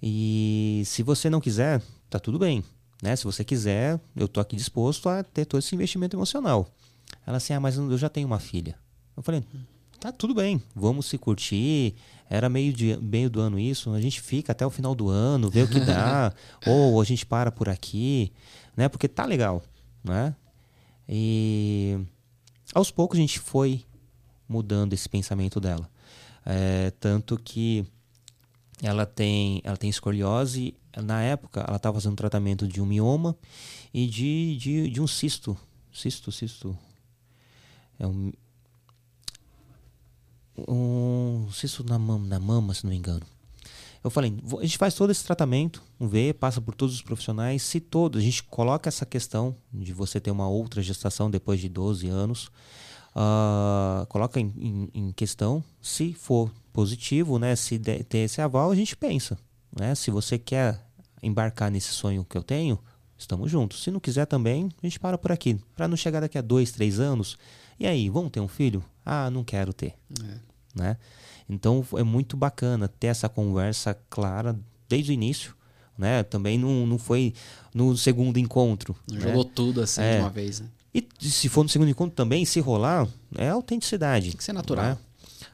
[0.00, 2.62] e se você não quiser, tá tudo bem,
[3.02, 3.16] né?
[3.16, 6.72] Se você quiser, eu tô aqui disposto a ter todo esse investimento emocional.
[7.26, 8.76] Ela assim, ah, mas eu já tenho uma filha.
[9.16, 9.44] Eu falei,
[10.00, 11.94] tá tudo bem, vamos se curtir.
[12.30, 15.50] Era meio, de, meio do ano isso, a gente fica até o final do ano,
[15.50, 16.32] vê o que dá,
[16.66, 18.32] ou a gente para por aqui,
[18.76, 18.88] né?
[18.88, 19.62] Porque tá legal,
[20.04, 20.34] né?
[21.08, 21.98] E
[22.74, 23.82] aos poucos a gente foi
[24.48, 25.88] mudando esse pensamento dela.
[26.44, 27.86] É, tanto que
[28.82, 30.74] ela tem, ela tem escoliose.
[30.96, 33.36] Na época, ela estava fazendo tratamento de um mioma
[33.92, 35.56] e de, de, de um cisto.
[35.92, 36.76] Cisto, cisto.
[37.98, 38.32] É um.
[40.66, 43.24] Um cisto na mama, na mama, se não me engano.
[44.02, 47.62] Eu falei, a gente faz todo esse tratamento, vê, passa por todos os profissionais.
[47.62, 51.68] Se todos, a gente coloca essa questão de você ter uma outra gestação depois de
[51.68, 52.50] 12 anos,
[53.14, 55.62] uh, coloca em, em, em, questão.
[55.82, 59.36] Se for positivo, né, se der, ter esse aval, a gente pensa.
[59.76, 59.94] Né?
[59.94, 60.80] Se você quer
[61.22, 62.78] embarcar nesse sonho que eu tenho,
[63.16, 63.82] estamos juntos.
[63.82, 65.58] Se não quiser também, a gente para por aqui.
[65.74, 67.36] Para não chegar daqui a dois, três anos,
[67.78, 68.84] e aí, vamos ter um filho?
[69.04, 69.94] Ah, não quero ter.
[70.22, 70.38] É.
[70.74, 70.96] Né?
[71.48, 74.58] Então é muito bacana ter essa conversa clara
[74.88, 75.56] desde o início.
[75.96, 76.22] Né?
[76.22, 77.34] Também não, não foi
[77.74, 78.94] no segundo encontro.
[79.10, 79.20] Né?
[79.20, 80.16] Jogou tudo assim é.
[80.16, 80.60] de uma vez.
[80.60, 80.68] Né?
[80.94, 84.30] E se for no segundo encontro também, se rolar, é autenticidade.
[84.30, 84.84] Tem que ser natural.
[84.84, 84.98] Né?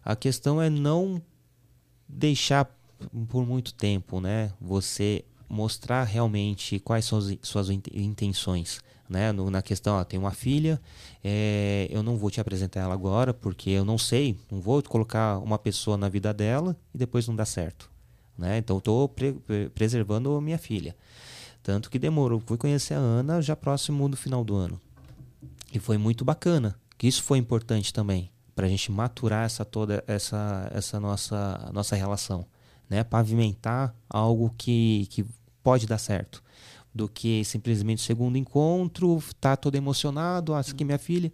[0.05, 1.21] A questão é não
[2.09, 2.69] deixar
[3.29, 4.53] por muito tempo, né?
[4.61, 9.33] Você mostrar realmente quais são as suas intenções né?
[9.33, 10.81] No, na questão, ó, tem uma filha,
[11.23, 15.39] é, eu não vou te apresentar ela agora porque eu não sei, não vou colocar
[15.39, 17.91] uma pessoa na vida dela e depois não dá certo,
[18.37, 18.59] né?
[18.59, 19.33] Então estou pre
[19.75, 20.97] preservando a minha filha.
[21.63, 24.79] Tanto que demorou, fui conhecer a Ana já próximo do final do ano.
[25.73, 30.05] E foi muito bacana, que isso foi importante também para a gente maturar essa toda
[30.07, 32.47] essa essa nossa nossa relação,
[32.89, 33.03] né?
[33.03, 35.25] Pavimentar algo que que
[35.63, 36.44] pode dar certo
[36.95, 41.33] do que simplesmente segundo encontro, tá todo emocionado, ah, aqui é minha filha,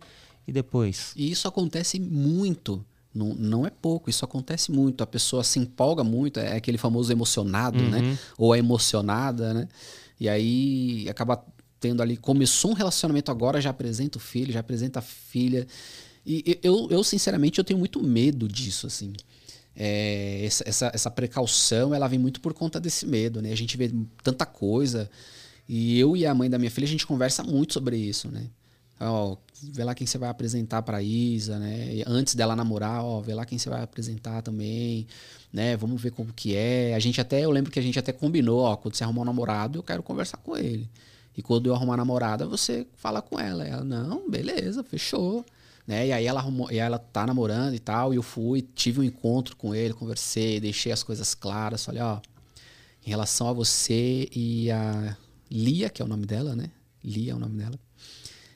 [0.49, 1.13] e depois.
[1.15, 2.85] E isso acontece muito.
[3.13, 5.03] Não, não é pouco, isso acontece muito.
[5.03, 7.99] A pessoa se empolga muito, é aquele famoso emocionado, né?
[7.99, 8.11] uhum.
[8.11, 8.19] né?
[8.39, 9.69] Ou a emocionada, né?
[10.19, 11.45] E aí acaba
[11.79, 15.67] tendo ali, começou um relacionamento agora, já apresenta o filho, já apresenta a filha.
[16.25, 19.13] E eu, eu sinceramente, eu tenho muito medo disso, assim.
[19.75, 23.53] É, essa, essa, essa precaução, ela vem muito por conta desse medo, né?
[23.53, 23.91] A gente vê
[24.23, 25.11] tanta coisa
[25.73, 28.49] e eu e a mãe da minha filha, a gente conversa muito sobre isso, né?
[28.99, 29.37] Ó,
[29.73, 31.95] vê lá quem você vai apresentar para Isa, né?
[31.95, 35.07] E antes dela namorar, ó, vê lá quem você vai apresentar também,
[35.53, 35.77] né?
[35.77, 36.93] Vamos ver como que é.
[36.97, 39.27] A gente até, eu lembro que a gente até combinou, ó, quando você arrumar um
[39.27, 40.91] namorado, eu quero conversar com ele.
[41.37, 43.65] E quando eu arrumar namorada, você fala com ela.
[43.65, 45.47] Ela, não, beleza, fechou.
[45.87, 46.09] Né?
[46.09, 49.05] E aí ela arrumou, e ela tá namorando e tal, e eu fui, tive um
[49.05, 52.19] encontro com ele, conversei, deixei as coisas claras, falei, ó,
[53.07, 55.17] em relação a você e a
[55.51, 56.71] Lia, que é o nome dela, né?
[57.03, 57.79] Lia é o nome dela.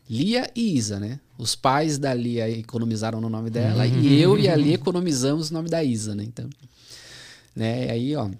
[0.09, 1.19] Lia e Isa, né?
[1.39, 4.01] Os pais da Lia economizaram no nome dela uhum.
[4.01, 6.23] e eu e a Lia economizamos o nome da Isa, né?
[6.25, 6.49] Então,
[7.57, 7.91] né?
[7.91, 8.31] Aí, ó.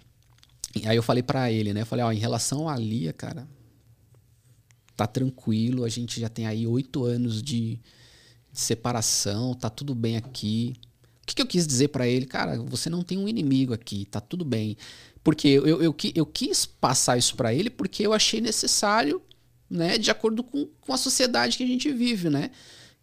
[0.85, 1.83] Aí eu falei para ele, né?
[1.83, 3.49] Eu falei, ó, em relação a Lia, cara,
[4.97, 5.85] tá tranquilo.
[5.85, 7.77] A gente já tem aí oito anos de,
[8.53, 10.75] de, separação, tá tudo bem aqui.
[11.23, 12.27] O que, que eu quis dizer para ele?
[12.27, 14.77] Cara, você não tem um inimigo aqui, tá tudo bem.
[15.25, 19.23] Porque eu, eu, eu, eu quis passar isso para ele porque eu achei necessário
[19.71, 22.51] né, de acordo com, com a sociedade que a gente vive, né?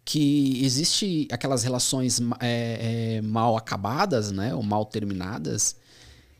[0.04, 4.54] Que existe aquelas relações é, é, mal acabadas, né?
[4.54, 5.76] Ou mal terminadas.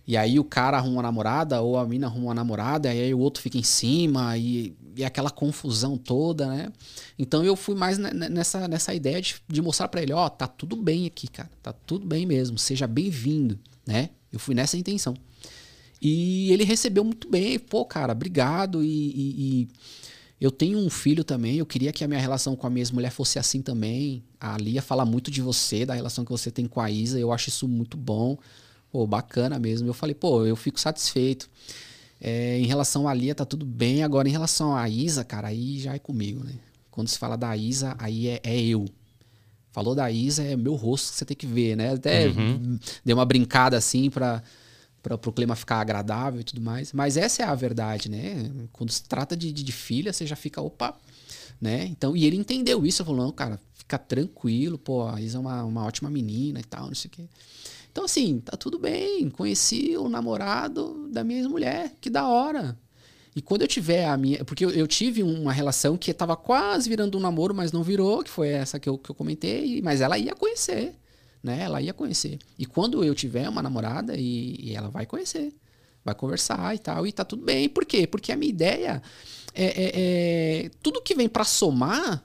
[0.07, 3.15] E aí o cara arruma uma namorada, ou a mina arruma uma namorada, e aí
[3.15, 6.73] o outro fica em cima, e, e aquela confusão toda, né?
[7.19, 10.47] Então eu fui mais nessa, nessa ideia de, de mostrar para ele, ó, oh, tá
[10.47, 11.51] tudo bem aqui, cara.
[11.63, 14.11] Tá tudo bem mesmo, seja bem-vindo, né?
[14.33, 15.15] Eu fui nessa intenção.
[16.05, 19.69] E ele recebeu muito bem, pô, cara, obrigado, e, e, e
[20.41, 23.13] eu tenho um filho também, eu queria que a minha relação com a minha ex-mulher
[23.13, 24.25] fosse assim também.
[24.41, 27.31] A Lia fala muito de você, da relação que você tem com a Isa, eu
[27.31, 28.37] acho isso muito bom.
[28.91, 29.87] Pô, bacana mesmo.
[29.87, 31.49] Eu falei, pô, eu fico satisfeito.
[32.21, 34.03] É, em relação à Lia, tá tudo bem.
[34.03, 36.55] Agora, em relação à Isa, cara, aí já é comigo, né?
[36.91, 38.85] Quando se fala da Isa, aí é, é eu.
[39.71, 41.95] Falou da Isa, é meu rosto que você tem que ver, né?
[41.95, 42.79] Até uhum.
[43.05, 44.43] deu uma brincada assim pra
[45.03, 46.93] para o clima ficar agradável e tudo mais.
[46.93, 48.51] Mas essa é a verdade, né?
[48.73, 50.97] Quando se trata de, de, de, filha, você já fica, opa,
[51.61, 51.85] né?
[51.87, 55.65] Então, e ele entendeu isso, falou, não, cara, fica tranquilo, pô, a Isa é uma,
[55.65, 57.25] uma ótima menina e tal, não sei o quê.
[57.91, 59.29] Então, assim, tá tudo bem.
[59.29, 62.79] Conheci o namorado da minha ex-mulher, que da hora.
[63.35, 64.45] E quando eu tiver a minha.
[64.45, 68.23] Porque eu, eu tive uma relação que estava quase virando um namoro, mas não virou,
[68.23, 70.95] que foi essa que eu, que eu comentei, mas ela ia conhecer
[71.43, 71.61] né?
[71.63, 72.39] Ela ia conhecer.
[72.59, 75.53] E quando eu tiver uma namorada, e, e ela vai conhecer,
[76.05, 77.69] vai conversar e tal, e tá tudo bem.
[77.69, 78.07] Por quê?
[78.07, 79.03] Porque a minha ideia
[79.55, 79.93] é, é,
[80.67, 82.25] é tudo que vem para somar,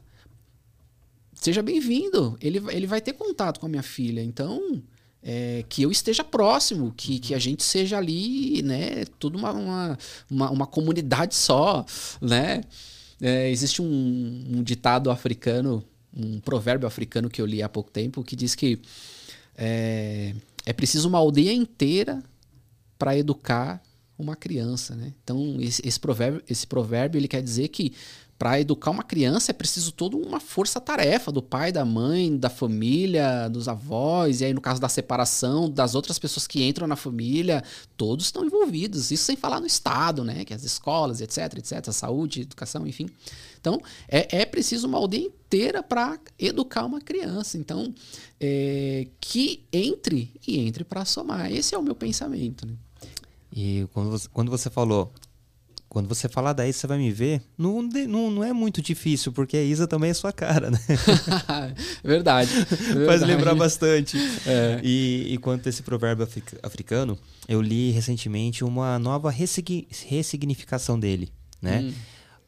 [1.34, 2.38] seja bem-vindo.
[2.42, 4.22] Ele, ele vai ter contato com a minha filha.
[4.22, 4.82] Então,
[5.22, 9.06] é, que eu esteja próximo, que, que a gente seja ali, né?
[9.20, 9.98] Tudo uma, uma,
[10.30, 11.86] uma, uma comunidade só,
[12.22, 12.62] né?
[13.20, 15.84] É, existe um, um ditado africano
[16.18, 18.82] um provérbio africano que eu li há pouco tempo que diz que
[19.56, 20.34] é,
[20.66, 22.24] é preciso uma aldeia inteira
[22.98, 23.82] para educar
[24.18, 25.14] uma criança, né?
[25.24, 27.94] Então esse, esse, provérbio, esse provérbio ele quer dizer que
[28.38, 33.48] para educar uma criança é preciso toda uma força-tarefa do pai, da mãe, da família,
[33.50, 37.64] dos avós, e aí no caso da separação, das outras pessoas que entram na família,
[37.96, 39.10] todos estão envolvidos.
[39.10, 40.46] Isso sem falar no Estado, né?
[40.46, 43.10] Que as escolas, etc, etc, saúde, educação, enfim.
[43.60, 47.58] Então, é, é preciso uma aldeia inteira para educar uma criança.
[47.58, 47.94] Então,
[48.40, 51.52] é, que entre e entre para somar.
[51.52, 52.68] Esse é o meu pensamento.
[52.68, 52.74] Né?
[53.52, 55.12] E quando você, quando você falou,
[55.90, 59.32] quando você falar da Isa, você vai me ver, não, não, não é muito difícil,
[59.32, 60.80] porque a Isa também é sua cara, né?
[62.04, 63.06] verdade, verdade.
[63.06, 64.18] Faz lembrar bastante.
[64.46, 64.82] É.
[64.84, 66.28] E, e quanto a esse provérbio
[66.62, 67.18] africano,
[67.48, 71.32] eu li recentemente uma nova ressignificação dele,
[71.62, 71.80] né?
[71.80, 71.94] Hum.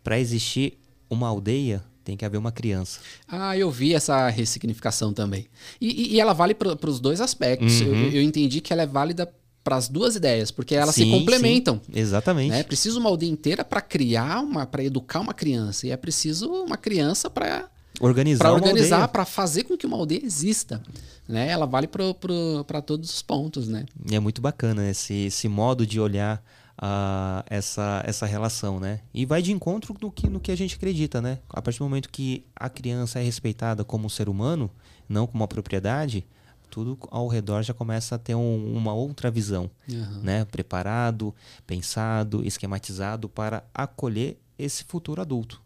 [0.04, 0.78] Para existir
[1.10, 3.00] uma aldeia, tem que haver uma criança.
[3.28, 5.46] Ah, eu vi essa ressignificação também.
[5.80, 7.82] E, e ela vale para os dois aspectos.
[7.82, 7.88] Uhum.
[7.88, 9.32] Eu, eu, entendi que ela é válida
[9.70, 11.80] para as duas ideias, porque elas sim, se complementam.
[11.86, 12.56] Sim, exatamente.
[12.56, 16.50] É preciso uma aldeia inteira para criar uma, para educar uma criança e é preciso
[16.52, 17.70] uma criança para
[18.02, 20.82] organizar, para organizar, para fazer com que uma aldeia exista,
[21.28, 21.50] né?
[21.50, 23.86] Ela vale para todos os pontos, né?
[24.10, 26.44] E é muito bacana esse, esse modo de olhar
[26.82, 29.02] uh, essa, essa relação, né?
[29.14, 31.38] E vai de encontro no que, no que a gente acredita, né?
[31.48, 34.72] A partir do momento que a criança é respeitada como um ser humano,
[35.08, 36.26] não como uma propriedade,
[36.70, 40.22] tudo ao redor já começa a ter um, uma outra visão, uhum.
[40.22, 40.46] né?
[40.46, 41.34] Preparado,
[41.66, 45.62] pensado, esquematizado para acolher esse futuro adulto.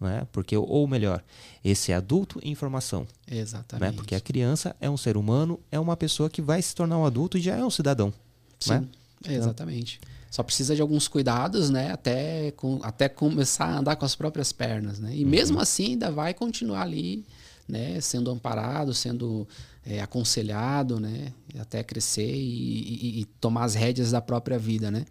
[0.00, 0.26] Né?
[0.30, 1.24] Porque, ou melhor,
[1.64, 3.06] esse adulto em formação.
[3.26, 3.90] Exatamente.
[3.90, 3.96] Né?
[3.96, 7.04] Porque a criança é um ser humano, é uma pessoa que vai se tornar um
[7.04, 8.12] adulto e já é um cidadão.
[8.60, 8.88] Sim, né?
[9.26, 10.00] exatamente.
[10.30, 11.90] Só precisa de alguns cuidados, né?
[11.90, 15.16] Até, com, até começar a andar com as próprias pernas, né?
[15.16, 15.30] E uhum.
[15.30, 17.24] mesmo assim ainda vai continuar ali,
[17.68, 18.00] né?
[18.00, 19.46] Sendo amparado, sendo
[19.84, 21.32] é, aconselhado, né?
[21.58, 25.04] Até crescer e, e, e, tomar as rédeas da própria vida, né?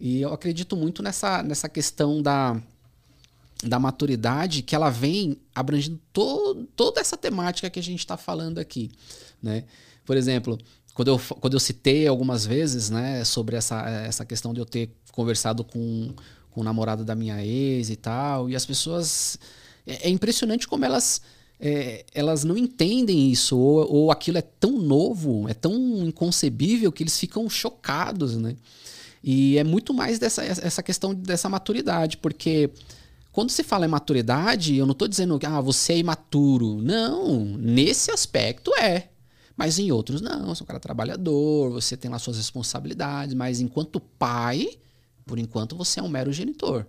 [0.00, 2.60] E eu acredito muito nessa, nessa questão da,
[3.62, 8.58] da maturidade que ela vem abrangendo todo, toda essa temática que a gente está falando
[8.58, 8.90] aqui,
[9.42, 9.64] né?
[10.04, 10.58] Por exemplo,
[10.94, 14.90] quando eu, quando eu citei algumas vezes, né, sobre essa, essa questão de eu ter
[15.10, 16.14] conversado com,
[16.50, 19.38] com o namorado da minha ex e tal, e as pessoas.
[19.86, 21.20] É, é impressionante como elas.
[21.66, 25.74] É, elas não entendem isso, ou, ou aquilo é tão novo, é tão
[26.06, 28.54] inconcebível que eles ficam chocados, né?
[29.22, 32.70] E é muito mais dessa essa questão dessa maturidade, porque
[33.32, 36.82] quando se fala em maturidade, eu não estou dizendo que ah, você é imaturo.
[36.82, 39.08] Não, nesse aspecto é.
[39.56, 43.60] Mas em outros não, você é um cara trabalhador, você tem lá suas responsabilidades, mas
[43.60, 44.68] enquanto pai,
[45.24, 46.86] por enquanto você é um mero genitor.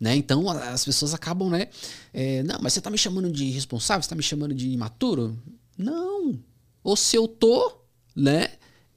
[0.00, 0.16] Né?
[0.16, 1.68] Então as pessoas acabam, né?
[2.12, 5.38] É, não, mas você está me chamando de irresponsável, você está me chamando de imaturo?
[5.76, 6.40] Não.
[6.82, 7.82] Ou se eu tô,
[8.16, 8.48] né?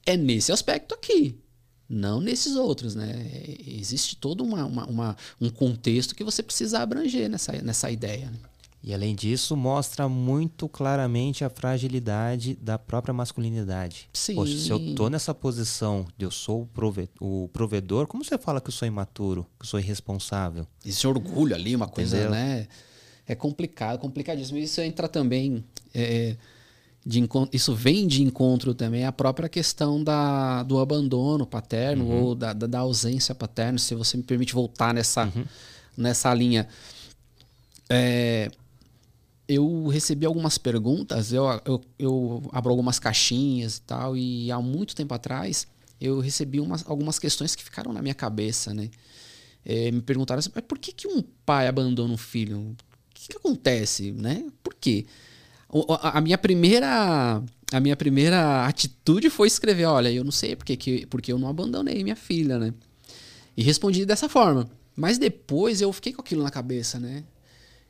[0.06, 1.38] É nesse aspecto aqui.
[1.86, 3.26] Não nesses outros, né?
[3.66, 8.30] Existe todo uma, uma, uma, um contexto que você precisa abranger nessa, nessa ideia.
[8.30, 8.38] Né?
[8.86, 14.10] E além disso, mostra muito claramente a fragilidade da própria masculinidade.
[14.12, 14.34] Sim.
[14.34, 16.68] Poxa, se eu tô nessa posição de eu sou
[17.18, 20.66] o, provedor, como você fala que eu sou imaturo, que eu sou irresponsável?
[20.84, 22.32] Esse orgulho ali, uma coisa, Entendeu?
[22.32, 22.68] né?
[23.26, 24.58] É complicado, complicadíssimo.
[24.58, 25.64] Isso entra também.
[25.94, 26.36] É,
[27.06, 32.22] de, isso vem de encontro também a própria questão da, do abandono paterno uhum.
[32.22, 35.44] ou da, da, da, ausência paterna, se você me permite voltar nessa, uhum.
[35.96, 36.68] nessa linha.
[37.88, 38.50] É,
[39.48, 44.94] eu recebi algumas perguntas, eu, eu, eu, abro algumas caixinhas e tal, e há muito
[44.94, 45.66] tempo atrás
[46.00, 48.90] eu recebi umas, algumas questões que ficaram na minha cabeça, né?
[49.64, 52.58] É, me perguntaram assim, mas por que, que um pai abandona um filho?
[52.60, 52.76] O
[53.14, 54.44] que, que acontece, né?
[54.62, 55.06] Por quê?
[55.88, 57.42] A, a, minha primeira
[57.72, 61.48] a minha primeira atitude foi escrever, olha, eu não sei porque, que, porque eu não
[61.48, 62.74] abandonei minha filha, né?
[63.56, 64.68] E respondi dessa forma.
[64.94, 67.24] Mas depois eu fiquei com aquilo na cabeça, né?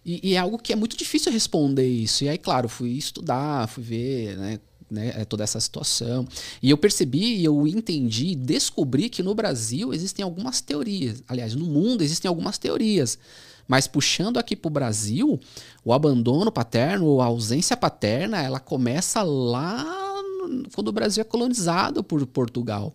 [0.04, 2.24] E, e, é algo que é muito difícil responder isso.
[2.24, 6.26] E aí, claro, fui estudar, fui ver, né, né, é toda essa situação.
[6.62, 11.22] E eu percebi, eu entendi, descobri que no Brasil existem algumas teorias.
[11.28, 13.18] Aliás, no mundo existem algumas teorias.
[13.66, 15.40] Mas puxando aqui para o Brasil,
[15.84, 19.84] o abandono paterno, a ausência paterna, ela começa lá
[20.74, 22.92] quando o Brasil é colonizado por Portugal.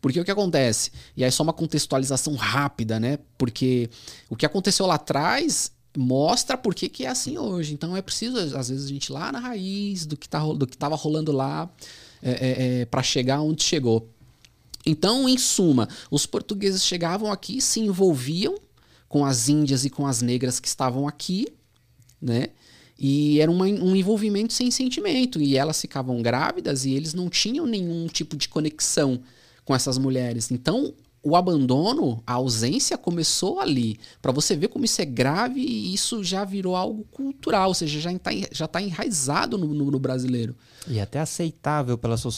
[0.00, 0.90] Porque o que acontece?
[1.16, 3.18] E aí só uma contextualização rápida, né?
[3.36, 3.88] Porque
[4.28, 7.74] o que aconteceu lá atrás mostra por que, que é assim hoje.
[7.74, 10.66] Então é preciso, às vezes, a gente ir lá na raiz do que tá, do
[10.66, 11.68] que estava rolando lá
[12.22, 14.08] é, é, é para chegar onde chegou.
[14.86, 18.54] Então, em suma, os portugueses chegavam aqui, se envolviam
[19.08, 21.48] com as índias e com as negras que estavam aqui,
[22.22, 22.50] né?
[22.96, 25.40] E era uma, um envolvimento sem sentimento.
[25.40, 29.20] E elas ficavam grávidas e eles não tinham nenhum tipo de conexão
[29.64, 30.50] com essas mulheres.
[30.50, 33.98] Então, o abandono, a ausência começou ali.
[34.22, 38.00] Para você ver como isso é grave e isso já virou algo cultural, ou seja,
[38.00, 40.56] já está já tá enraizado no, no, no, brasileiro.
[40.86, 42.30] E até aceitável pela, so,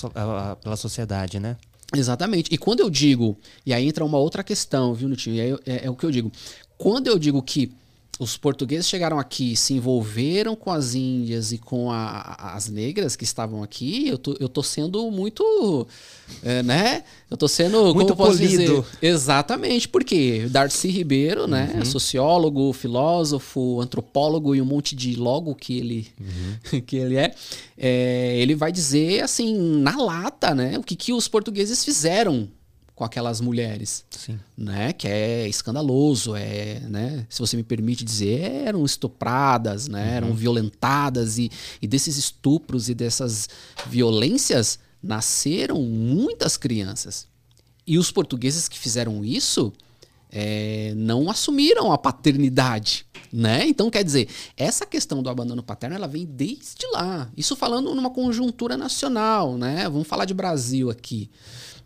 [0.62, 1.56] pela sociedade, né?
[1.94, 2.52] Exatamente.
[2.52, 5.36] E quando eu digo, e aí entra uma outra questão, viu, Nutinho?
[5.36, 6.30] E aí é, é o que eu digo.
[6.78, 7.72] Quando eu digo que
[8.20, 13.24] os portugueses chegaram aqui, se envolveram com as índias e com a, as negras que
[13.24, 15.88] estavam aqui, eu tô, eu tô sendo muito,
[16.42, 17.02] é, né?
[17.30, 18.84] Eu tô sendo, muito polido.
[19.00, 21.72] Exatamente, porque Darcy Ribeiro, né?
[21.76, 21.84] Uhum.
[21.86, 26.80] Sociólogo, filósofo, antropólogo e um monte de logo que ele, uhum.
[26.84, 27.34] que ele é,
[27.78, 30.76] é, ele vai dizer, assim, na lata, né?
[30.78, 32.50] O que, que os portugueses fizeram
[33.00, 34.38] com aquelas mulheres, Sim.
[34.54, 34.92] né?
[34.92, 37.26] Que é escandaloso, é, né?
[37.30, 40.02] Se você me permite dizer, eram estupradas, né?
[40.04, 40.16] Uhum.
[40.16, 43.48] Eram violentadas e, e desses estupros e dessas
[43.86, 47.26] violências nasceram muitas crianças.
[47.86, 49.72] E os portugueses que fizeram isso
[50.30, 53.66] é, não assumiram a paternidade, né?
[53.66, 54.28] Então, quer dizer,
[54.58, 57.30] essa questão do abandono paterno, ela vem desde lá.
[57.34, 59.88] Isso falando numa conjuntura nacional, né?
[59.88, 61.30] Vamos falar de Brasil aqui.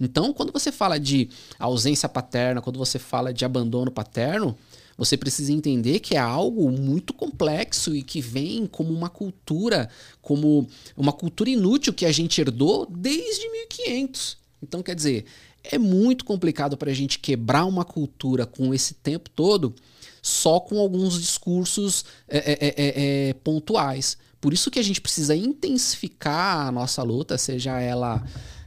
[0.00, 1.28] Então, quando você fala de
[1.58, 4.56] ausência paterna, quando você fala de abandono paterno,
[4.96, 9.88] você precisa entender que é algo muito complexo e que vem como uma cultura,
[10.22, 14.38] como uma cultura inútil que a gente herdou desde 1500.
[14.62, 15.24] Então, quer dizer,
[15.62, 19.74] é muito complicado para a gente quebrar uma cultura com esse tempo todo
[20.22, 24.16] só com alguns discursos é, é, é, é, é pontuais.
[24.40, 28.22] Por isso que a gente precisa intensificar a nossa luta, seja ela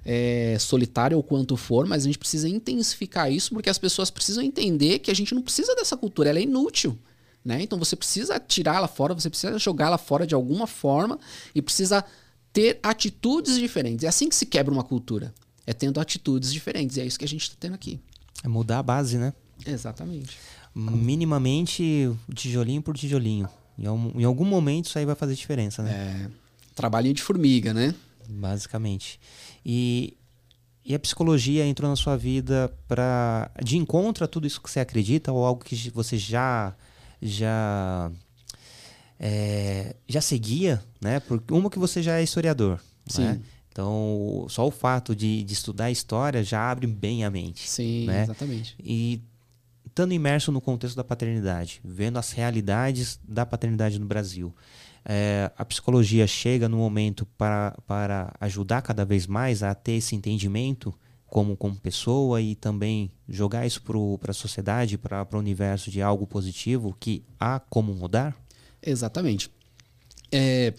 [0.10, 4.42] é, solitária ou quanto for, mas a gente precisa intensificar isso porque as pessoas precisam
[4.42, 6.98] entender que a gente não precisa dessa cultura, ela é inútil.
[7.44, 7.62] Né?
[7.62, 11.20] Então você precisa tirá-la fora, você precisa jogá-la fora de alguma forma
[11.54, 12.06] e precisa
[12.54, 14.06] ter atitudes diferentes.
[14.06, 15.34] É assim que se quebra uma cultura.
[15.66, 16.96] É tendo atitudes diferentes.
[16.96, 18.00] E é isso que a gente está tendo aqui.
[18.42, 19.34] É mudar a base, né?
[19.66, 20.38] Exatamente.
[20.74, 23.50] Minimamente, tijolinho por tijolinho.
[23.78, 25.92] Em algum momento isso aí vai fazer diferença, né?
[25.92, 26.32] É.
[26.74, 27.94] Trabalhinho de formiga, né?
[28.30, 29.20] Basicamente.
[29.70, 30.16] E,
[30.86, 34.80] e a psicologia entrou na sua vida para de encontro a tudo isso que você
[34.80, 36.74] acredita ou algo que você já
[37.22, 38.10] já
[39.20, 41.20] é, já seguia, né?
[41.20, 43.24] Porque uma que você já é historiador, Sim.
[43.24, 43.42] Né?
[43.70, 47.70] Então, só o fato de, de estudar história já abre bem a mente.
[47.70, 48.24] Sim, né?
[48.24, 48.76] exatamente.
[48.80, 49.22] E
[49.86, 54.56] estando imerso no contexto da paternidade, vendo as realidades da paternidade no Brasil,
[55.10, 60.14] é, a psicologia chega no momento para, para ajudar cada vez mais a ter esse
[60.14, 60.94] entendimento
[61.26, 63.82] como, como pessoa e também jogar isso
[64.20, 68.36] para a sociedade, para o universo de algo positivo que há como mudar?
[68.82, 69.50] Exatamente.
[70.30, 70.74] É,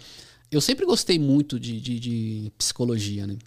[0.51, 3.39] eu sempre gostei muito de, de, de, psicologia, né?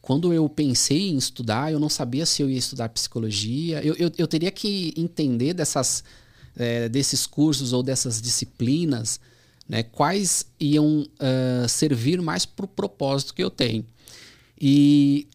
[0.00, 3.82] Quando eu pensei em estudar, eu não sabia se eu ia estudar psicologia.
[3.82, 6.02] Eu, eu, eu teria que entender dessas,
[6.56, 9.18] é, desses cursos ou dessas disciplinas,
[9.68, 13.84] né, quais iam uh, servir mais para o propósito que eu tenho.
[14.60, 15.28] E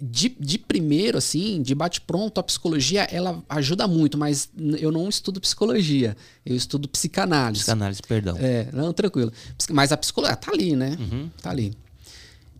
[0.00, 5.40] de, de primeiro, assim, de bate-pronto, a psicologia ela ajuda muito, mas eu não estudo
[5.40, 7.60] psicologia, eu estudo psicanálise.
[7.60, 8.36] Psicanálise, perdão.
[8.38, 9.32] É, não, tranquilo.
[9.70, 10.96] Mas a psicologia tá ali, né?
[10.98, 11.30] Uhum.
[11.40, 11.72] Tá ali.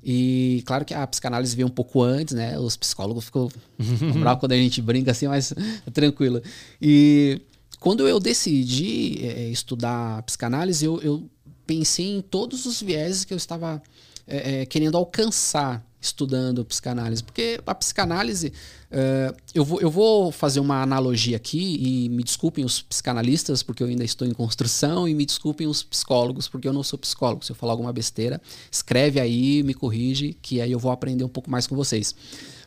[0.03, 2.59] E claro que a psicanálise veio um pouco antes, né?
[2.59, 3.49] Os psicólogos ficam
[4.21, 5.53] bravos quando a gente brinca assim, mas
[5.93, 6.41] tranquilo.
[6.81, 7.43] E
[7.81, 11.31] quando eu decidi é, estudar psicanálise, eu, eu,
[11.67, 13.83] pensei em todos os vieses que eu estava
[14.27, 17.23] é, é, querendo alcançar estudando psicanálise.
[17.23, 18.53] Porque a psicanálise,
[18.91, 23.83] uh, eu, vou, eu vou fazer uma analogia aqui, e me desculpem os psicanalistas, porque
[23.83, 27.45] eu ainda estou em construção, e me desculpem os psicólogos, porque eu não sou psicólogo.
[27.45, 31.29] Se eu falar alguma besteira, escreve aí, me corrige, que aí eu vou aprender um
[31.29, 32.15] pouco mais com vocês.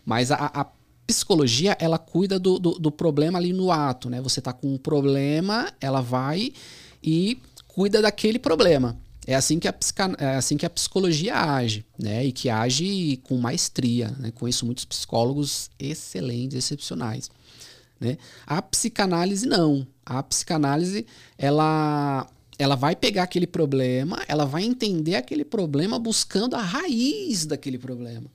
[0.05, 0.65] Mas a, a
[1.09, 4.21] psicologia, ela cuida do, do, do, problema ali no ato, né?
[4.21, 6.53] Você tá com um problema, ela vai
[7.03, 8.95] e cuida daquele problema.
[9.25, 9.73] É assim que a,
[10.19, 12.23] é assim que a psicologia age, né?
[12.23, 14.15] E que age com maestria.
[14.19, 14.29] Né?
[14.29, 17.31] Conheço muitos psicólogos excelentes, excepcionais.
[17.99, 18.19] Né?
[18.45, 19.87] A psicanálise não.
[20.05, 21.07] A psicanálise
[21.39, 22.27] ela
[22.59, 28.29] ela vai pegar aquele problema, ela vai entender aquele problema buscando a raiz daquele problema.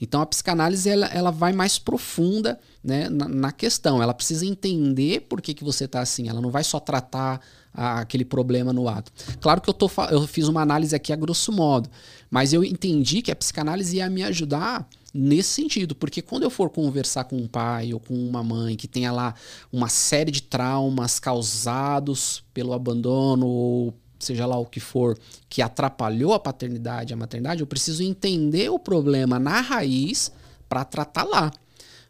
[0.00, 4.02] Então a psicanálise ela, ela vai mais profunda né, na, na questão.
[4.02, 6.28] Ela precisa entender por que, que você está assim.
[6.28, 7.40] Ela não vai só tratar
[7.72, 9.12] a, aquele problema no ato.
[9.40, 11.88] Claro que eu, tô, eu fiz uma análise aqui a grosso modo,
[12.30, 16.70] mas eu entendi que a psicanálise ia me ajudar nesse sentido, porque quando eu for
[16.70, 19.34] conversar com um pai ou com uma mãe que tenha lá
[19.72, 25.18] uma série de traumas causados pelo abandono ou seja lá o que for,
[25.48, 30.30] que atrapalhou a paternidade, a maternidade, eu preciso entender o problema na raiz
[30.68, 31.50] para tratar lá.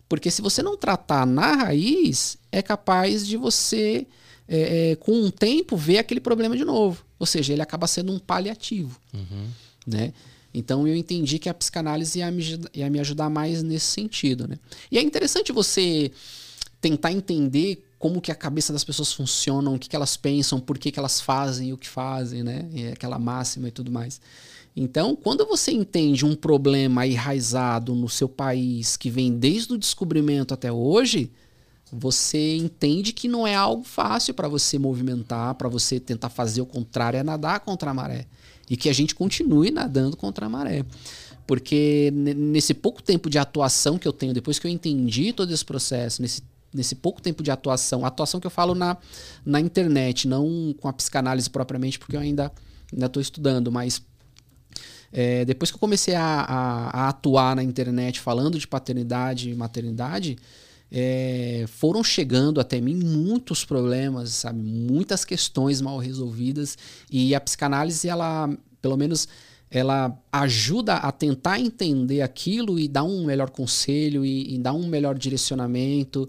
[0.08, 4.06] Porque se você não tratar na raiz, é capaz de você,
[4.48, 7.04] é, é, com um tempo, ver aquele problema de novo.
[7.18, 8.98] Ou seja, ele acaba sendo um paliativo.
[9.14, 9.48] Uhum.
[9.86, 10.12] Né?
[10.52, 12.42] Então eu entendi que a psicanálise ia me,
[12.74, 14.48] ia me ajudar mais nesse sentido.
[14.48, 14.58] Né?
[14.90, 16.10] E é interessante você
[16.80, 20.78] tentar entender como que a cabeça das pessoas funciona, o que, que elas pensam, por
[20.78, 22.66] que, que elas fazem o que fazem, né?
[22.72, 24.18] E aquela máxima e tudo mais.
[24.74, 30.54] Então, quando você entende um problema enraizado no seu país, que vem desde o descobrimento
[30.54, 31.30] até hoje,
[31.92, 36.66] você entende que não é algo fácil para você movimentar, para você tentar fazer o
[36.66, 38.26] contrário, é nadar contra a maré.
[38.70, 40.86] E que a gente continue nadando contra a maré.
[41.46, 45.64] Porque nesse pouco tempo de atuação que eu tenho, depois que eu entendi todo esse
[45.64, 46.42] processo, nesse
[46.72, 48.96] nesse pouco tempo de atuação, atuação que eu falo na,
[49.44, 52.52] na internet, não com a psicanálise propriamente, porque eu ainda
[52.92, 54.02] estou estudando, mas
[55.12, 59.54] é, depois que eu comecei a, a, a, atuar na internet falando de paternidade e
[59.54, 60.36] maternidade,
[60.92, 66.76] é, foram chegando até mim muitos problemas, sabe, muitas questões mal resolvidas
[67.10, 68.48] e a psicanálise ela,
[68.80, 69.28] pelo menos
[69.70, 74.86] ela ajuda a tentar entender aquilo e dar um melhor conselho e, e dar um
[74.86, 76.28] melhor direcionamento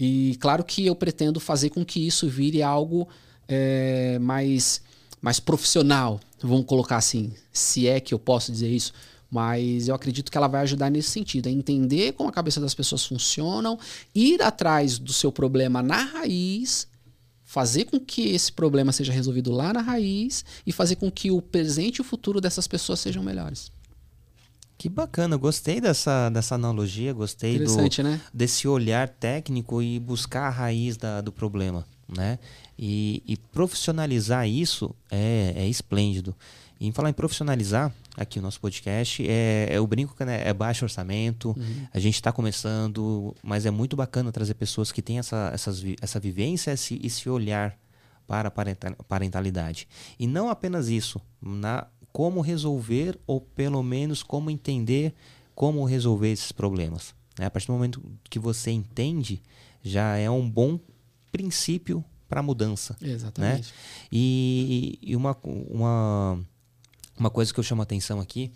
[0.00, 3.08] e claro que eu pretendo fazer com que isso vire algo
[3.48, 4.80] é, mais,
[5.20, 8.92] mais profissional, vamos colocar assim, se é que eu posso dizer isso.
[9.28, 12.74] Mas eu acredito que ela vai ajudar nesse sentido, a entender como a cabeça das
[12.74, 13.78] pessoas funcionam,
[14.14, 16.87] ir atrás do seu problema na raiz,
[17.48, 21.40] fazer com que esse problema seja resolvido lá na raiz e fazer com que o
[21.40, 23.72] presente e o futuro dessas pessoas sejam melhores.
[24.76, 28.20] Que bacana, gostei dessa, dessa analogia, gostei do, né?
[28.34, 32.38] desse olhar técnico e buscar a raiz da, do problema, né?
[32.78, 36.36] E, e profissionalizar isso é, é esplêndido.
[36.80, 40.46] E em falar em profissionalizar, aqui o nosso podcast, é, é o brinco que né,
[40.46, 41.86] é baixo orçamento, uhum.
[41.92, 46.20] a gente está começando, mas é muito bacana trazer pessoas que têm essa, essas, essa
[46.20, 47.76] vivência esse, esse olhar
[48.26, 49.88] para a parentalidade.
[50.18, 55.14] E não apenas isso, na como resolver ou pelo menos como entender
[55.54, 57.14] como resolver esses problemas.
[57.38, 57.46] Né?
[57.46, 59.42] A partir do momento que você entende,
[59.82, 60.78] já é um bom
[61.30, 62.96] princípio para a mudança.
[63.00, 63.10] Né?
[63.10, 63.68] Exatamente.
[63.68, 63.74] Né?
[64.12, 66.40] E, e, uma, uma,
[67.18, 68.50] uma coisa que eu chamo a atenção aqui,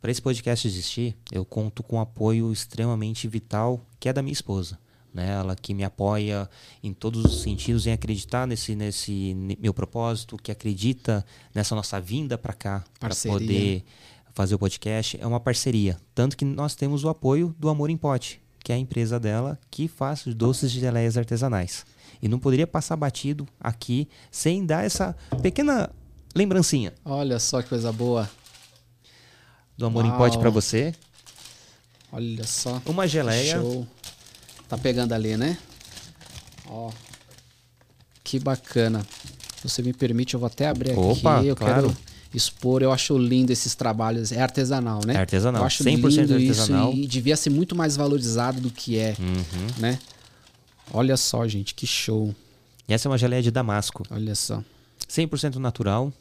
[0.00, 4.32] Para esse podcast existir, eu conto com um apoio extremamente vital, que é da minha
[4.32, 4.78] esposa.
[5.12, 5.30] Né?
[5.30, 6.48] Ela que me apoia
[6.82, 12.38] em todos os sentidos, em acreditar nesse, nesse meu propósito, que acredita nessa nossa vinda
[12.38, 13.84] para cá, para poder
[14.32, 15.18] fazer o podcast.
[15.20, 15.98] É uma parceria.
[16.14, 19.58] Tanto que nós temos o apoio do Amor em Pote, que é a empresa dela
[19.68, 21.84] que faz doces de geleias artesanais.
[22.22, 25.90] E não poderia passar batido aqui sem dar essa pequena
[26.34, 26.92] lembrancinha.
[27.04, 28.28] Olha só que coisa boa
[29.76, 30.14] do Amor Uau.
[30.14, 30.94] em Pote para você.
[32.12, 32.80] Olha só.
[32.86, 33.60] Uma geleia.
[33.60, 33.86] Show.
[34.68, 35.56] Tá pegando ali, né?
[36.66, 36.90] Ó.
[38.24, 39.06] Que bacana.
[39.56, 41.46] Se você me permite, eu vou até abrir Opa, aqui.
[41.48, 41.74] Eu claro.
[41.74, 41.96] quero
[42.34, 42.82] expor.
[42.82, 44.32] Eu acho lindo esses trabalhos.
[44.32, 45.14] É artesanal, né?
[45.14, 45.62] É artesanal.
[45.62, 46.92] Eu acho 100% lindo artesanal.
[46.92, 49.66] Isso e devia ser muito mais valorizado do que é, uhum.
[49.78, 49.98] né?
[50.92, 52.34] Olha só, gente, que show.
[52.88, 54.02] E essa é uma geleia de damasco.
[54.10, 54.62] Olha só.
[55.08, 56.12] 100% natural.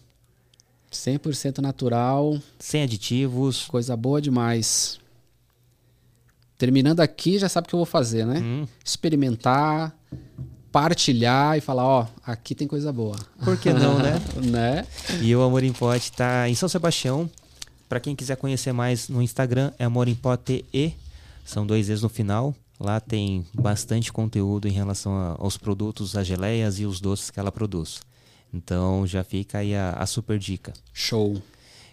[0.91, 2.39] 100% natural.
[2.59, 3.65] Sem aditivos.
[3.65, 4.99] Coisa boa demais.
[6.57, 8.39] Terminando aqui, já sabe o que eu vou fazer, né?
[8.39, 8.67] Hum.
[8.83, 9.95] Experimentar,
[10.71, 13.15] partilhar e falar, ó, aqui tem coisa boa.
[13.43, 14.19] Por que não, né?
[14.43, 14.87] né?
[15.21, 17.29] E o Amor em Pote tá em São Sebastião.
[17.87, 20.93] Para quem quiser conhecer mais no Instagram, é Amor em Pote E.
[21.45, 22.55] São dois E's no final.
[22.79, 27.51] Lá tem bastante conteúdo em relação aos produtos, as geleias e os doces que ela
[27.51, 28.01] produz.
[28.53, 30.73] Então já fica aí a, a super dica.
[30.93, 31.41] Show.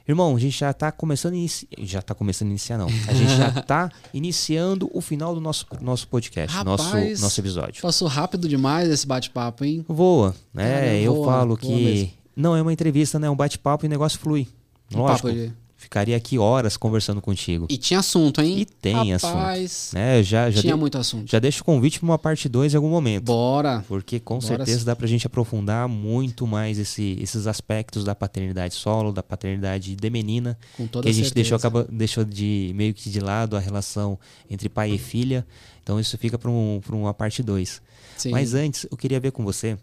[0.07, 1.68] Irmão, a gente já está começando a iniciar.
[1.78, 2.88] Já está começando a iniciar, não.
[3.09, 7.82] A gente já está iniciando o final do nosso, nosso podcast, Rapaz, nosso, nosso episódio.
[7.82, 9.84] Passou rápido demais esse bate-papo, hein?
[9.88, 11.00] Voa, né?
[11.00, 11.84] Eu voa, falo voa que.
[11.84, 12.11] Mesmo.
[12.36, 13.28] Não é uma entrevista, né?
[13.28, 14.46] É um bate-papo e o negócio flui.
[14.92, 15.32] Lógico.
[15.32, 15.52] De...
[15.85, 17.66] Ficaria aqui horas conversando contigo.
[17.68, 18.61] E tinha assunto, hein?
[18.61, 19.95] E tem Rapaz, assunto.
[19.95, 20.22] Né?
[20.22, 20.80] Já, já tinha de...
[20.80, 21.30] muito assunto.
[21.30, 23.24] Já deixo o convite para uma parte 2 em algum momento.
[23.24, 23.85] Bora.
[23.87, 24.85] Porque com Bora certeza sim.
[24.87, 30.11] dá pra gente aprofundar muito mais esse, esses aspectos da paternidade solo, da paternidade de
[30.11, 30.59] menina.
[30.74, 31.35] Com toda que a gente certeza.
[31.35, 34.18] deixou, acaba, deixou de meio que de lado a relação
[34.49, 35.47] entre pai e filha.
[35.82, 37.82] Então isso fica para um, uma parte 2.
[38.30, 39.76] Mas antes, eu queria ver com você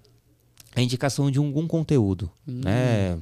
[0.76, 2.32] a indicação de algum conteúdo.
[2.48, 2.62] Hum.
[2.66, 3.20] Né?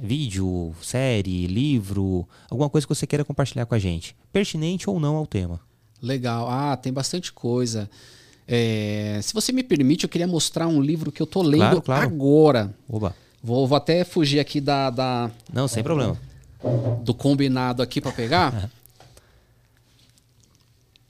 [0.00, 5.16] Vídeo, série, livro, alguma coisa que você queira compartilhar com a gente, pertinente ou não
[5.16, 5.60] ao tema.
[6.02, 6.48] Legal.
[6.48, 7.88] Ah, tem bastante coisa.
[8.46, 11.82] É, se você me permite, eu queria mostrar um livro que eu tô lendo claro,
[11.82, 12.06] claro.
[12.06, 12.74] agora.
[12.88, 13.16] Oba.
[13.42, 14.90] Vou, vou até fugir aqui da.
[14.90, 16.18] da não, sem é, problema.
[17.02, 18.70] Do combinado aqui para pegar.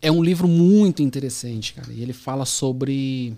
[0.05, 1.93] é um livro muito interessante, cara.
[1.93, 3.35] E ele fala sobre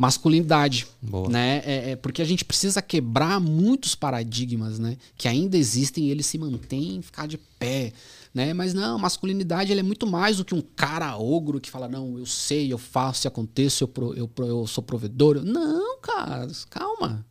[0.00, 1.28] masculinidade, Boa.
[1.28, 1.60] né?
[1.62, 4.96] É, é, porque a gente precisa quebrar muitos paradigmas, né?
[5.14, 7.92] Que ainda existem e eles se mantêm, ficar de pé,
[8.32, 8.54] né?
[8.54, 12.18] Mas não, masculinidade ele é muito mais do que um cara ogro que fala não,
[12.18, 15.42] eu sei, eu faço, aconteço, eu, pro, eu, pro, eu sou provedor.
[15.44, 17.22] Não, cara, calma,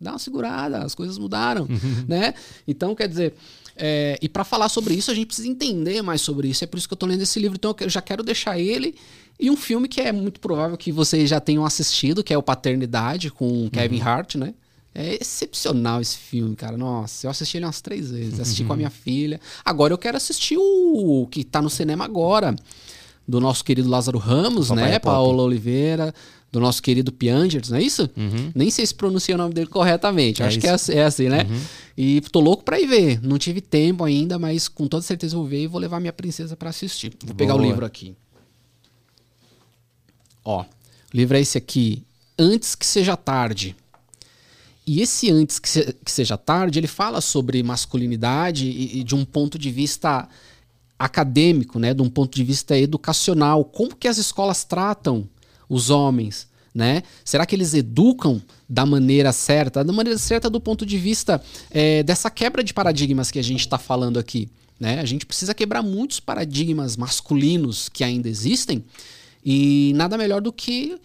[0.00, 1.66] dá uma segurada, as coisas mudaram,
[2.06, 2.34] né?
[2.68, 3.34] Então, quer dizer,
[3.76, 6.64] é, e para falar sobre isso, a gente precisa entender mais sobre isso.
[6.64, 7.56] É por isso que eu estou lendo esse livro.
[7.56, 8.94] Então, eu já quero deixar ele
[9.38, 12.42] e um filme que é muito provável que vocês já tenham assistido, que é o
[12.42, 14.06] Paternidade, com Kevin uhum.
[14.06, 14.54] Hart, né?
[14.94, 16.76] É excepcional esse filme, cara.
[16.76, 18.38] Nossa, eu assisti ele umas três vezes.
[18.38, 19.40] Assisti com a minha filha.
[19.64, 22.54] Agora eu quero assistir o que tá no cinema agora.
[23.26, 24.94] Do nosso querido Lázaro Ramos, Papai né?
[24.96, 26.12] É Paola Oliveira.
[26.52, 28.10] Do nosso querido Piangers, não é isso?
[28.14, 28.52] Uhum.
[28.54, 30.42] Nem sei se pronuncia o nome dele corretamente.
[30.42, 30.60] É Acho isso.
[30.60, 31.46] que é, assim, é assim, né?
[31.48, 31.60] Uhum.
[31.96, 33.22] E tô louco pra ir ver.
[33.22, 36.54] Não tive tempo ainda, mas com toda certeza vou ver e vou levar minha princesa
[36.54, 37.14] para assistir.
[37.24, 37.64] Vou pegar Boa.
[37.64, 38.14] o livro aqui.
[40.44, 40.66] Ó, o
[41.14, 42.02] livro é esse aqui,
[42.38, 43.74] Antes que Seja Tarde.
[44.86, 49.14] E esse Antes que, se, que Seja Tarde, ele fala sobre masculinidade e, e, de
[49.14, 50.28] um ponto de vista
[50.98, 53.64] acadêmico, né, de um ponto de vista educacional.
[53.64, 55.28] Como que as escolas tratam
[55.72, 57.02] os homens, né?
[57.24, 59.82] Será que eles educam da maneira certa?
[59.82, 63.60] Da maneira certa do ponto de vista é, dessa quebra de paradigmas que a gente
[63.60, 64.50] está falando aqui.
[64.78, 65.00] Né?
[65.00, 68.84] A gente precisa quebrar muitos paradigmas masculinos que ainda existem
[69.42, 70.98] e nada melhor do que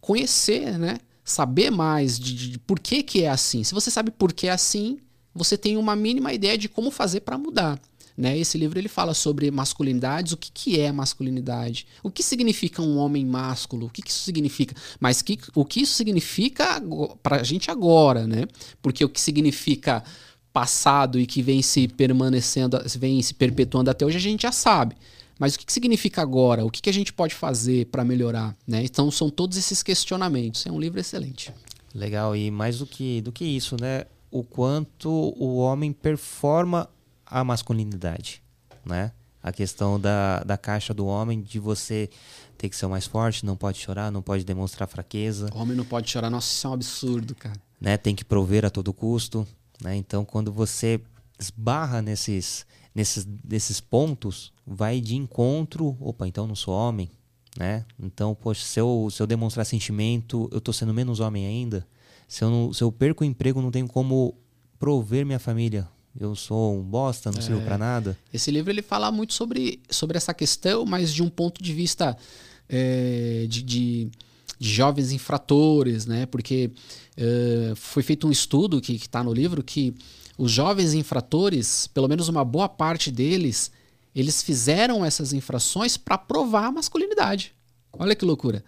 [0.00, 0.98] conhecer, né?
[1.24, 3.62] Saber mais de, de, de, por que, que é assim.
[3.62, 4.98] Se você sabe por que é assim,
[5.32, 7.78] você tem uma mínima ideia de como fazer para mudar.
[8.18, 8.36] Né?
[8.36, 12.98] Esse livro ele fala sobre masculinidades, o que, que é masculinidade, o que significa um
[12.98, 16.82] homem másculo, o que, que isso significa, mas que, o que isso significa
[17.22, 18.46] para a gente agora, né?
[18.82, 20.02] Porque o que significa
[20.52, 24.96] passado e que vem se permanecendo, vem se perpetuando até hoje, a gente já sabe.
[25.38, 26.64] Mas o que, que significa agora?
[26.64, 28.56] O que, que a gente pode fazer para melhorar?
[28.66, 28.82] Né?
[28.82, 30.66] Então são todos esses questionamentos.
[30.66, 31.52] É um livro excelente.
[31.94, 34.06] Legal, e mais do que, do que isso, né?
[34.28, 36.90] O quanto o homem performa
[37.30, 38.42] a masculinidade,
[38.84, 39.12] né?
[39.42, 42.10] A questão da, da caixa do homem, de você
[42.56, 45.48] ter que ser o mais forte, não pode chorar, não pode demonstrar fraqueza.
[45.54, 47.56] O homem não pode chorar, nossa, isso é um absurdo, cara.
[47.80, 47.96] Né?
[47.96, 49.46] Tem que prover a todo custo,
[49.80, 49.94] né?
[49.94, 51.00] Então, quando você
[51.38, 55.96] esbarra nesses, nesses, nesses pontos, vai de encontro.
[56.00, 57.08] Opa, então não sou homem,
[57.56, 57.84] né?
[57.98, 61.86] Então, poxa, se eu, se eu demonstrar sentimento, eu tô sendo menos homem ainda.
[62.26, 64.34] Se eu, não, se eu perco o emprego, não tenho como
[64.78, 65.88] prover minha família.
[66.20, 67.42] Eu sou um bosta, não é.
[67.42, 68.18] sirvo para nada.
[68.32, 72.16] Esse livro ele fala muito sobre, sobre essa questão, mas de um ponto de vista
[72.68, 74.10] é, de, de,
[74.58, 76.26] de, jovens infratores, né?
[76.26, 76.72] Porque
[77.16, 79.94] é, foi feito um estudo que está no livro que
[80.36, 83.70] os jovens infratores, pelo menos uma boa parte deles,
[84.14, 87.54] eles fizeram essas infrações para provar a masculinidade.
[87.92, 88.64] Olha que loucura.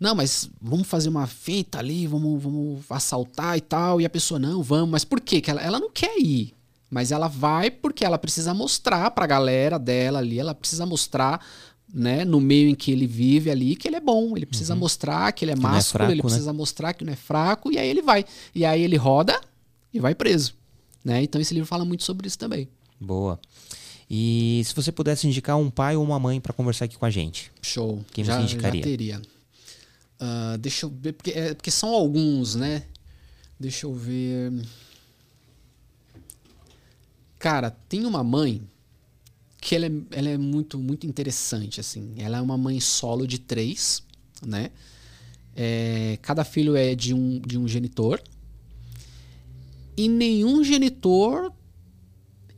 [0.00, 4.00] Não, mas vamos fazer uma feita ali, vamos, vamos assaltar e tal.
[4.00, 4.90] E a pessoa, não, vamos.
[4.90, 5.40] Mas por quê?
[5.40, 6.52] Que ela, ela não quer ir.
[6.92, 11.42] Mas ela vai porque ela precisa mostrar para a galera dela ali, ela precisa mostrar
[11.90, 14.36] né, no meio em que ele vive ali, que ele é bom.
[14.36, 14.80] Ele precisa uhum.
[14.80, 16.22] mostrar que ele é que másculo, é fraco, ele né?
[16.22, 18.26] precisa mostrar que não é fraco, e aí ele vai.
[18.54, 19.40] E aí ele roda
[19.90, 20.54] e vai preso.
[21.02, 21.22] Né?
[21.22, 22.68] Então esse livro fala muito sobre isso também.
[23.00, 23.40] Boa.
[24.10, 27.10] E se você pudesse indicar um pai ou uma mãe para conversar aqui com a
[27.10, 27.50] gente?
[27.62, 28.04] Show.
[28.12, 28.82] Quem já, você indicaria?
[28.82, 29.22] Já teria.
[30.20, 32.82] Uh, deixa eu ver, porque, é, porque são alguns, né?
[33.58, 34.52] Deixa eu ver.
[37.42, 38.62] Cara, tem uma mãe
[39.60, 42.14] que ela é, ela é muito, muito interessante, assim.
[42.16, 44.00] Ela é uma mãe solo de três,
[44.46, 44.70] né?
[45.56, 48.22] É, cada filho é de um, de um genitor.
[49.96, 51.52] E nenhum genitor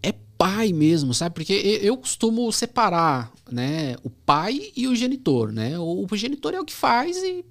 [0.03, 1.35] é pai mesmo, sabe?
[1.35, 3.97] Porque eu costumo separar, né?
[4.03, 5.79] O pai e o genitor, né?
[5.79, 7.43] O, genitor é o que faz e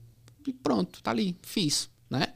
[0.45, 2.27] e pronto, tá ali, fiz, né?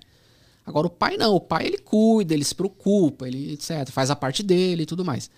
[0.68, 4.15] Agora o pai não, o pai ele cuida, ele se preocupa, ele etc, faz a
[4.18, 5.31] parte dele e tudo mais.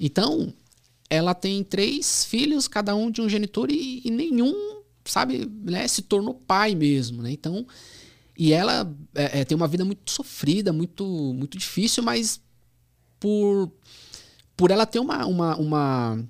[0.00, 0.52] Então,
[1.08, 6.02] ela tem três filhos, cada um de um genitor e, e nenhum, sabe, né, se
[6.02, 7.30] tornou pai mesmo, né?
[7.30, 7.64] Então,
[8.36, 12.40] e ela é, é, tem uma vida muito sofrida, muito muito difícil, mas
[13.20, 13.70] por
[14.56, 16.28] por ela ter uma, uma, uma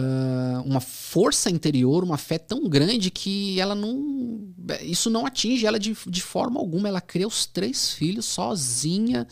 [0.00, 4.48] uh, uma força interior, uma fé tão grande que ela não.
[4.82, 6.88] Isso não atinge ela de, de forma alguma.
[6.88, 9.26] Ela cria os três filhos sozinha,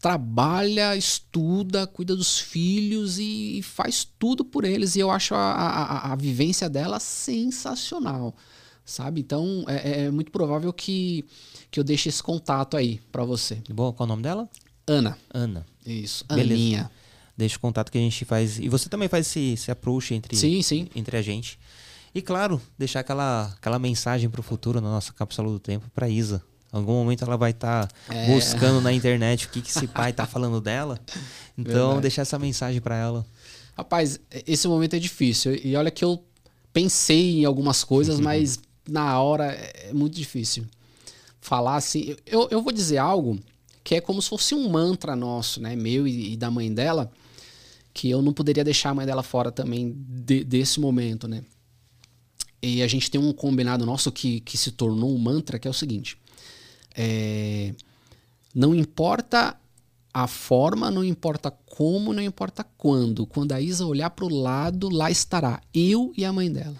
[0.00, 4.96] trabalha, estuda, cuida dos filhos e, e faz tudo por eles.
[4.96, 8.34] E eu acho a, a, a vivência dela sensacional.
[8.84, 9.20] Sabe?
[9.20, 11.24] Então é, é, muito provável que,
[11.70, 13.62] que eu deixe esse contato aí para você.
[13.68, 14.48] Bom, qual é o nome dela?
[14.86, 15.18] Ana.
[15.32, 15.66] Ana.
[15.84, 16.54] Isso, Beleza.
[16.54, 16.90] Aninha
[17.38, 18.58] deixa o contato que a gente faz.
[18.58, 20.88] E você também faz esse, esse approach entre, sim, sim.
[20.94, 21.56] entre a gente.
[22.12, 26.08] E claro, deixar aquela, aquela mensagem para o futuro na nossa cápsula do tempo para
[26.08, 26.42] Isa.
[26.72, 28.26] Em algum momento ela vai estar tá é.
[28.26, 30.98] buscando na internet o que, que esse pai está falando dela.
[31.56, 32.00] Então, Verdade.
[32.02, 33.24] deixar essa mensagem para ela.
[33.76, 35.54] Rapaz, esse momento é difícil.
[35.54, 36.22] E olha que eu
[36.72, 40.66] pensei em algumas coisas, mas na hora é muito difícil.
[41.40, 42.16] Falar assim.
[42.26, 43.38] Eu, eu vou dizer algo
[43.84, 45.76] que é como se fosse um mantra nosso, né?
[45.76, 47.10] Meu e, e da mãe dela
[47.98, 51.42] que eu não poderia deixar a mãe dela fora também de, desse momento, né?
[52.62, 55.70] E a gente tem um combinado nosso que, que se tornou um mantra, que é
[55.70, 56.16] o seguinte:
[56.96, 57.74] é,
[58.54, 59.58] não importa
[60.14, 63.26] a forma, não importa como, não importa quando.
[63.26, 66.76] Quando a Isa olhar para o lado, lá estará eu e a mãe dela.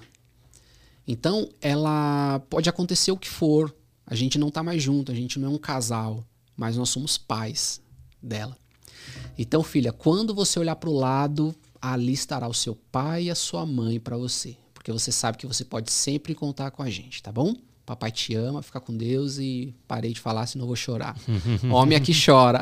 [1.05, 3.75] Então, ela pode acontecer o que for.
[4.07, 6.25] A gente não está mais junto, a gente não é um casal,
[6.57, 7.81] mas nós somos pais
[8.23, 8.57] dela.
[9.39, 13.37] Então, filha, quando você olhar para o lado, ali estará o seu pai e a
[13.37, 14.57] sua mãe para você.
[14.75, 17.55] Porque você sabe que você pode sempre contar com a gente, tá bom?
[17.87, 21.17] Papai te ama, fica com Deus e parei de falar, senão eu vou chorar.
[21.71, 22.61] Homem aqui chora.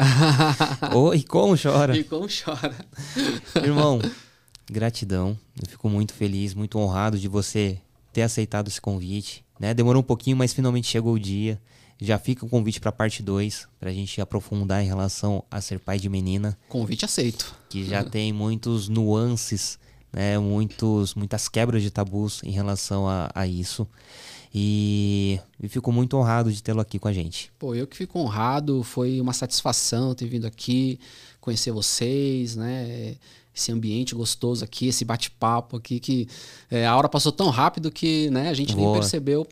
[0.94, 1.96] oh, e como chora.
[1.96, 2.76] E como chora.
[3.56, 3.98] Irmão,
[4.70, 5.36] gratidão.
[5.60, 7.80] Eu fico muito feliz, muito honrado de você
[8.12, 9.44] ter aceitado esse convite.
[9.58, 9.72] Né?
[9.72, 11.60] Demorou um pouquinho, mas finalmente chegou o dia.
[12.00, 15.60] Já fica o convite para a parte 2, para a gente aprofundar em relação a
[15.60, 16.58] ser pai de menina.
[16.68, 17.54] Convite aceito.
[17.70, 18.10] Que já uhum.
[18.10, 19.78] tem muitos nuances,
[20.12, 20.38] né?
[20.38, 23.88] muitos, muitas quebras de tabus em relação a, a isso.
[24.54, 27.50] E, e fico muito honrado de tê-lo aqui com a gente.
[27.58, 30.98] Pô, eu que fico honrado, foi uma satisfação ter vindo aqui,
[31.40, 33.16] conhecer vocês, né?
[33.54, 36.28] Esse ambiente gostoso aqui, esse bate-papo aqui, que
[36.70, 38.92] é, a hora passou tão rápido que né, a gente Boa.
[38.92, 39.46] nem percebeu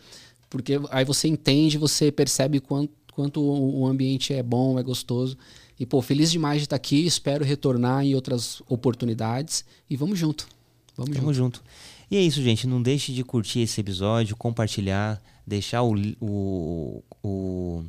[0.54, 5.36] porque aí você entende, você percebe quanto, quanto o ambiente é bom, é gostoso.
[5.80, 10.46] E, pô, feliz demais de estar aqui, espero retornar em outras oportunidades e vamos junto.
[10.96, 11.56] Vamos, vamos junto.
[11.56, 11.64] junto.
[12.08, 12.68] E é isso, gente.
[12.68, 17.84] Não deixe de curtir esse episódio, compartilhar, deixar o, o, o,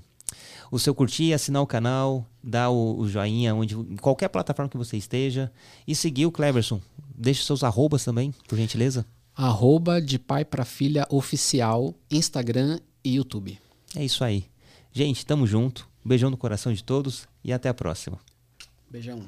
[0.72, 4.78] o seu curtir, assinar o canal, dar o, o, joinha onde, em qualquer plataforma que
[4.78, 5.52] você esteja
[5.88, 6.82] e seguir o Cleverson.
[7.16, 9.06] Deixe seus arrobas também, por gentileza
[9.36, 13.60] arroba de pai para filha oficial, Instagram e YouTube.
[13.96, 14.46] É isso aí.
[14.92, 15.88] Gente, tamo junto.
[16.04, 18.20] Beijão no coração de todos e até a próxima.
[18.90, 19.26] Beijão.